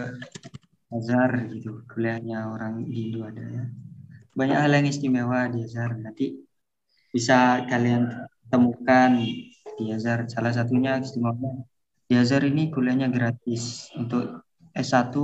Azhar 0.93 1.49
gitu? 1.49 1.83
Kuliahnya 1.89 2.53
orang 2.53 2.85
Hindu 2.85 3.25
ada 3.25 3.41
ya. 3.41 3.65
Banyak 4.37 4.59
hal 4.61 4.73
yang 4.77 4.87
istimewa 4.87 5.49
di 5.49 5.65
Azhar. 5.65 5.97
Nanti 5.97 6.37
bisa 7.11 7.65
kalian 7.67 8.29
temukan 8.53 9.19
di 9.79 9.85
Azhar. 9.91 10.29
Salah 10.29 10.53
satunya 10.53 11.01
istimewanya 11.01 11.65
di 12.07 12.15
Azhar 12.21 12.45
ini 12.45 12.69
kuliahnya 12.69 13.09
gratis. 13.09 13.89
Untuk 13.97 14.45
S1 14.77 15.17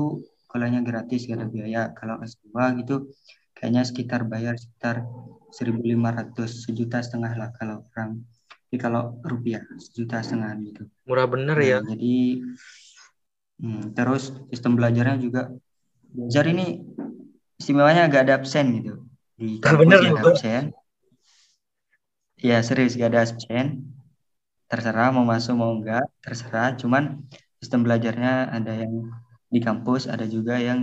kuliahnya 0.48 0.82
gratis 0.82 1.28
gak 1.28 1.44
ada 1.44 1.46
biaya. 1.46 1.82
Kalau 1.92 2.18
S2 2.24 2.80
gitu 2.82 3.12
kayaknya 3.56 3.82
sekitar 3.88 4.28
bayar 4.28 4.60
sekitar 4.60 5.04
1.500 5.48 6.68
sejuta 6.68 7.00
setengah 7.00 7.32
lah 7.40 7.48
kalau 7.56 7.88
orang 7.96 8.20
jadi 8.66 8.76
kalau 8.84 9.02
rupiah 9.30 9.62
sejuta 9.84 10.16
setengah 10.24 10.52
gitu. 10.66 10.82
murah 11.06 11.26
bener 11.32 11.58
ya 11.70 11.76
Nah, 11.84 11.90
jadi 11.90 12.14
hmm, 13.62 13.82
terus 13.96 14.22
sistem 14.52 14.72
belajarnya 14.78 15.16
juga 15.24 15.40
belajar 16.14 16.44
ini 16.52 16.66
istimewanya 17.60 18.02
agak 18.08 18.20
ada 18.28 18.34
absen 18.40 18.66
gitu 18.80 18.92
di 19.38 19.60
Ah, 19.68 19.76
bener 19.80 20.00
ada 20.00 20.20
absen. 20.30 20.64
Ya 22.48 22.56
serius 22.68 22.92
gak 23.00 23.10
ada 23.12 23.20
absen. 23.26 23.66
Terserah 24.70 25.08
mau 25.16 25.26
masuk 25.32 25.54
mau 25.60 25.72
enggak, 25.76 26.04
terserah. 26.24 26.68
Cuman 26.80 27.04
sistem 27.60 27.80
belajarnya 27.86 28.32
ada 28.56 28.72
yang 28.82 28.94
di 29.54 29.60
kampus, 29.66 30.02
ada 30.14 30.26
juga 30.34 30.54
yang 30.68 30.80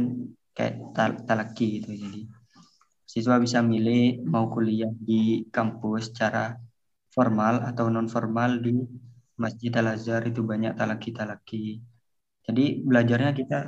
kayak 0.58 0.74
tal- 0.96 1.22
talaki 1.28 1.66
gitu. 1.82 1.90
Jadi 2.04 2.20
siswa 3.14 3.36
bisa 3.46 3.60
milih 3.72 4.24
mau 4.34 4.46
kuliah 4.54 4.92
di 5.10 5.46
kampus 5.56 6.02
secara 6.10 6.44
formal 7.14 7.62
atau 7.70 7.94
non 7.94 8.10
formal 8.10 8.58
di 8.58 8.82
Masjid 9.38 9.70
Al 9.78 9.94
Azhar 9.94 10.26
itu 10.26 10.42
banyak 10.42 10.74
talaki-talaki. 10.74 11.82
Jadi 12.44 12.82
belajarnya 12.82 13.32
kita 13.38 13.60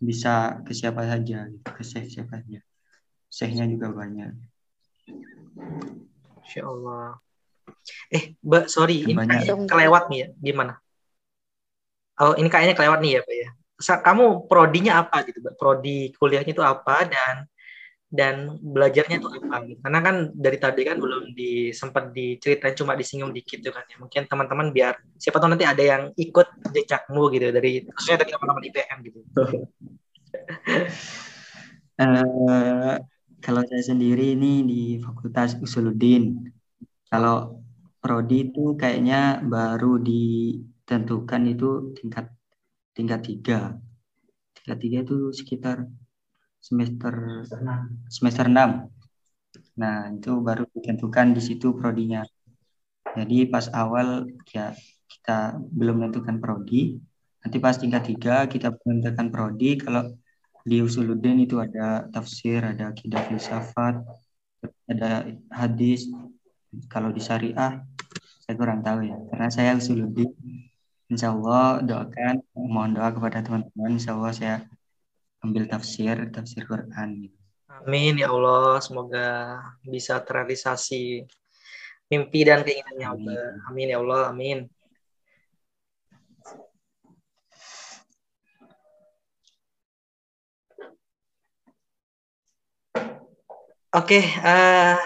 bisa 0.00 0.64
ke 0.66 0.72
siapa 0.74 1.06
saja, 1.06 1.46
gitu, 1.46 1.68
ke 1.68 1.82
syekh 1.84 2.08
siapa 2.10 2.40
saja. 2.40 2.60
Syekhnya 3.28 3.68
juga 3.68 3.92
banyak. 3.92 4.32
Insya 6.42 6.66
Allah 6.66 7.22
eh 8.12 8.36
mbak 8.44 8.68
sorry 8.68 9.06
ini 9.06 9.16
Banyak. 9.16 9.68
kelewat 9.68 10.12
nih 10.12 10.18
ya 10.26 10.28
gimana 10.36 10.74
oh 12.20 12.34
ini 12.36 12.48
kayaknya 12.52 12.74
kelewat 12.76 13.00
nih 13.00 13.12
ya 13.18 13.20
pak 13.24 13.34
ya 13.34 13.48
kamu 14.04 14.24
prodinya 14.46 14.92
apa 15.02 15.26
gitu 15.26 15.38
mbak 15.42 15.56
prodi 15.58 16.12
kuliahnya 16.16 16.52
itu 16.54 16.62
apa 16.62 17.08
dan 17.08 17.34
dan 18.12 18.60
belajarnya 18.60 19.24
tuh 19.24 19.32
apa 19.32 19.64
gitu. 19.64 19.80
Karena 19.80 20.00
kan 20.04 20.16
dari 20.36 20.60
tadi 20.60 20.84
kan 20.84 21.00
belum 21.00 21.32
di 21.32 21.72
sempat 21.72 22.12
diceritain 22.12 22.76
cuma 22.76 22.92
disinggung 22.92 23.32
dikit 23.32 23.64
tuh 23.64 23.72
kan 23.72 23.88
ya. 23.88 23.96
Mungkin 23.96 24.28
teman-teman 24.28 24.68
biar 24.68 25.00
siapa 25.16 25.40
tahu 25.40 25.56
nanti 25.56 25.64
ada 25.64 25.80
yang 25.80 26.02
ikut 26.20 26.68
jejakmu 26.76 27.32
gitu 27.32 27.48
dari 27.48 27.88
khususnya 27.88 28.20
dari 28.20 28.30
teman-teman 28.36 28.62
IPM 28.68 28.98
gitu. 29.08 29.18
uh, 32.04 32.94
kalau 33.44 33.62
saya 33.64 33.82
sendiri 33.82 34.36
ini 34.36 34.60
di 34.68 34.82
Fakultas 35.00 35.56
Usuluddin. 35.56 36.52
Kalau 37.08 37.64
prodi 37.96 38.52
itu 38.52 38.76
kayaknya 38.76 39.40
baru 39.40 39.96
ditentukan 39.96 41.42
itu 41.48 41.96
tingkat 41.96 42.28
tingkat 42.92 43.20
tiga. 43.24 43.60
Tingkat 44.52 44.78
tiga 44.84 44.98
itu 45.00 45.32
sekitar 45.32 45.88
semester 46.62 47.14
semester 48.06 48.46
6. 48.46 48.88
Nah, 49.80 49.96
itu 50.14 50.30
baru 50.46 50.62
ditentukan 50.70 51.26
di 51.36 51.42
situ 51.42 51.74
prodinya. 51.74 52.22
Jadi 53.18 53.44
pas 53.52 53.66
awal 53.74 54.30
ya 54.48 54.72
kita 55.10 55.58
belum 55.58 55.94
menentukan 56.00 56.38
prodi. 56.40 56.96
Nanti 57.42 57.56
pas 57.58 57.76
tingkat 57.76 58.02
tiga 58.08 58.46
kita 58.48 58.72
menentukan 58.86 59.28
prodi. 59.34 59.76
Kalau 59.82 60.02
di 60.62 60.78
Usuluddin 60.80 61.42
itu 61.42 61.58
ada 61.58 62.06
tafsir, 62.14 62.62
ada 62.62 62.94
akidah 62.94 63.20
filsafat, 63.26 64.00
ada 64.86 65.10
hadis. 65.50 66.08
Kalau 66.88 67.12
di 67.12 67.20
syariah 67.20 67.82
saya 68.42 68.54
kurang 68.56 68.80
tahu 68.86 69.04
ya, 69.10 69.18
karena 69.28 69.48
saya 69.52 69.70
Usuluddin. 69.76 70.30
Insya 71.12 71.36
Allah 71.36 71.84
doakan, 71.84 72.40
mohon 72.56 72.96
doa 72.96 73.12
kepada 73.12 73.44
teman-teman. 73.44 73.90
Insya 74.00 74.16
Allah 74.16 74.32
saya 74.32 74.56
ambil 75.42 75.66
tafsir 75.66 76.16
tafsir 76.30 76.62
Quran 76.64 77.26
gitu. 77.26 77.38
Amin 77.82 78.14
ya 78.22 78.30
Allah, 78.30 78.78
semoga 78.78 79.58
bisa 79.82 80.22
terrealisasi 80.22 81.26
mimpi 82.06 82.46
dan 82.46 82.62
keinginannya 82.62 83.08
Allah. 83.10 83.44
Amin 83.66 83.90
ya 83.90 83.98
Allah, 83.98 84.30
amin. 84.30 84.58
Oke, 93.92 94.24
uh, 94.24 94.96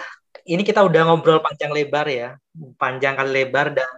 ini 0.47 0.63
kita 0.63 0.79
udah 0.79 1.11
ngobrol 1.11 1.43
panjang 1.43 1.75
lebar 1.75 2.07
ya, 2.07 2.39
panjang 2.79 3.19
kali 3.19 3.31
lebar 3.43 3.75
dan 3.75 3.89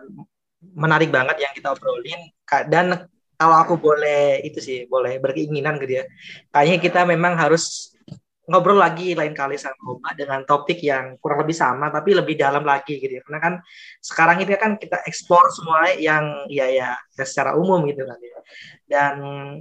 menarik 0.74 1.14
banget 1.14 1.46
yang 1.46 1.54
kita 1.54 1.78
obrolin. 1.78 2.18
Dan 2.66 3.06
kalau 3.40 3.56
aku 3.56 3.80
boleh 3.80 4.44
itu 4.44 4.60
sih 4.60 4.78
boleh 4.92 5.16
berkeinginan 5.24 5.80
gitu 5.80 6.04
ya 6.04 6.06
kayaknya 6.52 6.78
kita 6.84 7.00
memang 7.08 7.40
harus 7.40 7.96
ngobrol 8.50 8.82
lagi 8.82 9.14
lain 9.14 9.38
kali 9.38 9.62
sama 9.62 9.78
Oma 9.86 10.10
dengan 10.18 10.42
topik 10.42 10.82
yang 10.82 11.22
kurang 11.22 11.46
lebih 11.46 11.54
sama 11.54 11.94
tapi 11.94 12.18
lebih 12.18 12.34
dalam 12.34 12.66
lagi 12.66 12.98
gitu 12.98 13.22
ya. 13.22 13.24
Karena 13.24 13.40
kan 13.40 13.54
sekarang 14.02 14.42
ini 14.42 14.58
kan 14.58 14.74
kita 14.82 15.06
eksplor 15.06 15.54
semua 15.54 15.94
yang 15.94 16.50
ya 16.50 16.66
ya 16.66 16.98
secara 17.14 17.54
umum 17.54 17.86
gitu 17.86 18.10
kan 18.10 18.18
ya. 18.18 18.40
Dan 18.90 19.16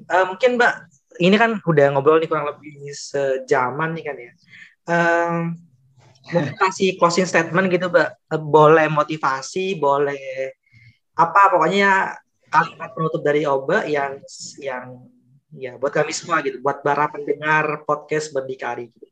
uh, 0.08 0.24
mungkin 0.24 0.56
Mbak 0.56 0.74
ini 1.20 1.36
kan 1.36 1.60
udah 1.60 1.86
ngobrol 1.92 2.16
nih 2.16 2.32
kurang 2.32 2.48
lebih 2.48 2.88
sejaman 2.96 3.92
nih 3.92 4.04
kan 4.08 4.16
ya. 4.16 4.32
Um, 4.88 5.34
mungkin 6.32 6.56
kasih 6.56 6.96
closing 6.96 7.28
statement 7.28 7.68
gitu 7.68 7.92
Mbak. 7.92 8.40
Boleh 8.40 8.88
motivasi 8.88 9.76
boleh 9.76 10.56
apa 11.12 11.52
pokoknya 11.52 12.16
kalimat 12.48 12.90
penutup 12.96 13.22
dari 13.22 13.44
Oba 13.44 13.84
yang 13.84 14.20
yang 14.60 15.08
ya 15.52 15.76
buat 15.76 15.92
kami 15.92 16.12
semua 16.12 16.44
gitu, 16.44 16.60
buat 16.60 16.80
para 16.84 17.08
pendengar 17.08 17.84
podcast 17.84 18.32
berdikari. 18.32 18.92
Gitu. 18.92 19.06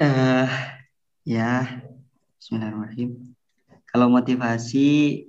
Uh, 0.00 0.50
ya, 1.22 1.80
Bismillahirrahmanirrahim. 2.40 3.32
Kalau 3.88 4.10
motivasi 4.10 5.22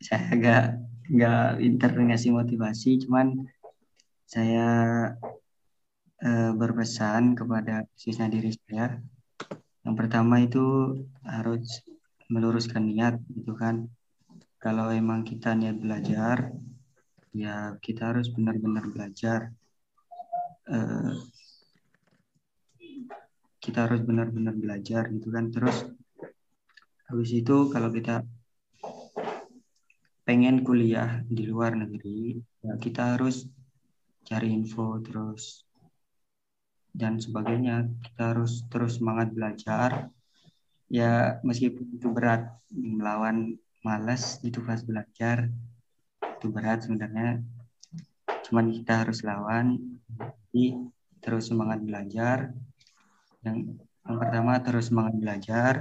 saya 0.00 0.24
agak 0.32 0.64
nggak 1.10 1.58
pinter 1.58 1.90
ngasih 1.92 2.30
motivasi, 2.32 3.02
cuman 3.04 3.50
saya 4.30 4.68
uh, 6.22 6.50
berpesan 6.54 7.34
kepada 7.34 7.84
siswa 7.98 8.30
diri 8.30 8.54
saya. 8.54 9.02
Yang 9.82 9.94
pertama 9.96 10.38
itu 10.44 10.96
harus 11.26 11.82
meluruskan 12.30 12.86
niat 12.86 13.18
gitu 13.34 13.52
kan. 13.58 13.90
Kalau 14.62 14.88
emang 14.94 15.26
kita 15.26 15.52
niat 15.58 15.76
belajar 15.82 16.54
ya 17.34 17.74
kita 17.82 18.14
harus 18.14 18.30
benar-benar 18.30 18.86
belajar. 18.88 19.50
Uh, 20.70 21.18
kita 23.60 23.90
harus 23.90 24.00
benar-benar 24.06 24.54
belajar 24.54 25.10
gitu 25.10 25.28
kan. 25.34 25.50
Terus 25.50 25.90
habis 27.10 27.30
itu 27.34 27.68
kalau 27.74 27.90
kita 27.90 28.22
pengen 30.22 30.62
kuliah 30.62 31.26
di 31.26 31.50
luar 31.50 31.74
negeri 31.74 32.38
ya 32.62 32.78
kita 32.78 33.18
harus 33.18 33.50
cari 34.22 34.54
info 34.54 35.02
terus 35.02 35.66
dan 36.94 37.18
sebagainya. 37.18 37.90
Kita 38.06 38.22
harus 38.34 38.62
terus 38.70 39.02
semangat 39.02 39.34
belajar 39.34 40.06
ya 40.90 41.38
meskipun 41.46 41.86
itu 41.94 42.10
berat 42.10 42.50
melawan 42.74 43.54
malas 43.86 44.42
itu 44.42 44.58
pas 44.60 44.82
belajar 44.82 45.48
itu 46.20 46.46
berat 46.50 46.84
sebenarnya. 46.84 47.40
Cuman 48.48 48.74
kita 48.74 49.06
harus 49.06 49.22
lawan 49.22 49.78
jadi 50.50 50.74
terus 51.22 51.52
semangat 51.52 51.84
belajar. 51.84 52.50
Yang 53.46 53.78
yang 54.08 54.16
pertama 54.18 54.58
terus 54.64 54.90
semangat 54.90 55.14
belajar. 55.20 55.74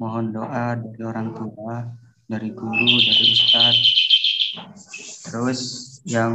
Mohon 0.00 0.26
doa 0.34 0.66
dari 0.74 1.02
orang 1.06 1.28
tua 1.36 1.86
dari 2.26 2.50
guru 2.50 2.92
dari 2.98 3.24
ustadz. 3.30 3.88
Terus 5.28 5.60
yang 6.08 6.34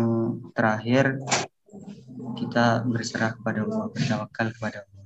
terakhir 0.56 1.20
kita 2.38 2.86
berserah 2.88 3.36
kepada 3.36 3.66
Allah 3.66 3.90
bertawakal 3.92 4.48
kepada 4.54 4.78
Allah 4.86 4.97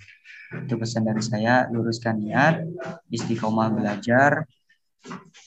itu 0.51 0.75
pesan 0.75 1.07
dari 1.07 1.23
saya, 1.23 1.67
luruskan 1.71 2.19
niat, 2.19 2.67
istiqomah 3.07 3.71
belajar, 3.71 4.43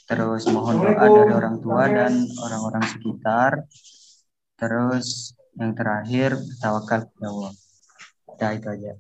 terus 0.08 0.48
mohon 0.48 0.80
doa 0.80 1.06
dari 1.06 1.32
orang 1.32 1.56
tua 1.60 1.84
dan 1.86 2.24
orang-orang 2.40 2.84
sekitar, 2.88 3.68
terus 4.56 5.36
yang 5.54 5.76
terakhir 5.76 6.40
tawakal 6.58 7.04
kepada 7.06 7.28
Allah. 7.30 7.52
Ya 8.40 8.48
itu 8.56 8.68
aja. 8.68 8.92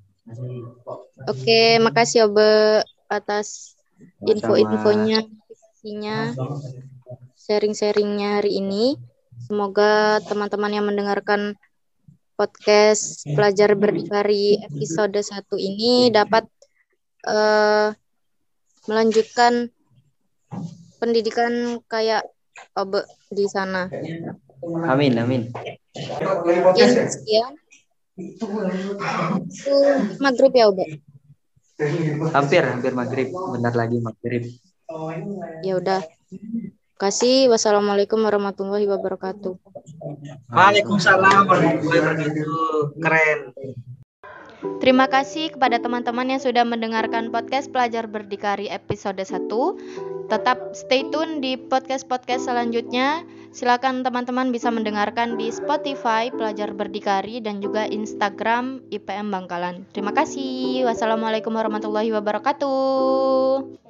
Oke, 1.26 1.80
makasih 1.82 2.30
Obe 2.30 2.80
atas 3.10 3.76
info-infonya, 4.24 5.26
sharing-sharingnya 7.34 8.40
hari 8.40 8.60
ini. 8.60 8.96
Semoga 9.44 10.22
teman-teman 10.24 10.72
yang 10.72 10.86
mendengarkan 10.86 11.58
podcast 12.34 13.22
pelajar 13.30 13.78
berdikari 13.78 14.58
episode 14.66 15.14
1 15.14 15.46
ini 15.54 16.10
dapat 16.10 16.44
uh, 17.26 17.94
melanjutkan 18.90 19.70
pendidikan 20.98 21.78
kayak 21.86 22.26
Obe 22.78 23.02
di 23.34 23.46
sana. 23.50 23.90
Amin, 24.86 25.18
amin. 25.18 25.50
Ya, 26.78 26.86
sekian. 27.10 27.54
Itu 29.50 29.74
maghrib 30.22 30.54
ya, 30.54 30.70
Obe? 30.70 30.86
Hampir, 32.30 32.62
hampir 32.62 32.92
maghrib. 32.94 33.28
Bentar 33.34 33.74
lagi 33.74 33.98
maghrib. 33.98 34.54
Ya 35.66 35.82
udah 35.82 36.00
kasih. 36.96 37.50
Wassalamualaikum 37.50 38.20
warahmatullahi 38.22 38.86
wabarakatuh. 38.88 39.54
Waalaikumsalam 40.50 41.46
warahmatullahi 41.46 42.00
wabarakatuh. 42.00 42.52
Keren. 43.02 43.38
Terima 44.80 45.04
kasih 45.08 45.52
kepada 45.52 45.76
teman-teman 45.76 46.24
yang 46.24 46.40
sudah 46.40 46.64
mendengarkan 46.64 47.28
podcast 47.28 47.68
Pelajar 47.68 48.08
Berdikari 48.08 48.72
episode 48.72 49.20
1. 49.20 49.48
Tetap 50.32 50.72
stay 50.72 51.04
tune 51.12 51.44
di 51.44 51.60
podcast-podcast 51.60 52.48
selanjutnya. 52.48 53.28
Silakan 53.52 54.02
teman-teman 54.02 54.50
bisa 54.50 54.72
mendengarkan 54.72 55.36
di 55.36 55.52
Spotify 55.52 56.32
Pelajar 56.32 56.72
Berdikari 56.72 57.44
dan 57.44 57.60
juga 57.60 57.84
Instagram 57.84 58.80
IPM 58.88 59.28
Bangkalan. 59.28 59.84
Terima 59.92 60.16
kasih. 60.16 60.88
Wassalamualaikum 60.88 61.52
warahmatullahi 61.52 62.10
wabarakatuh. 62.16 63.78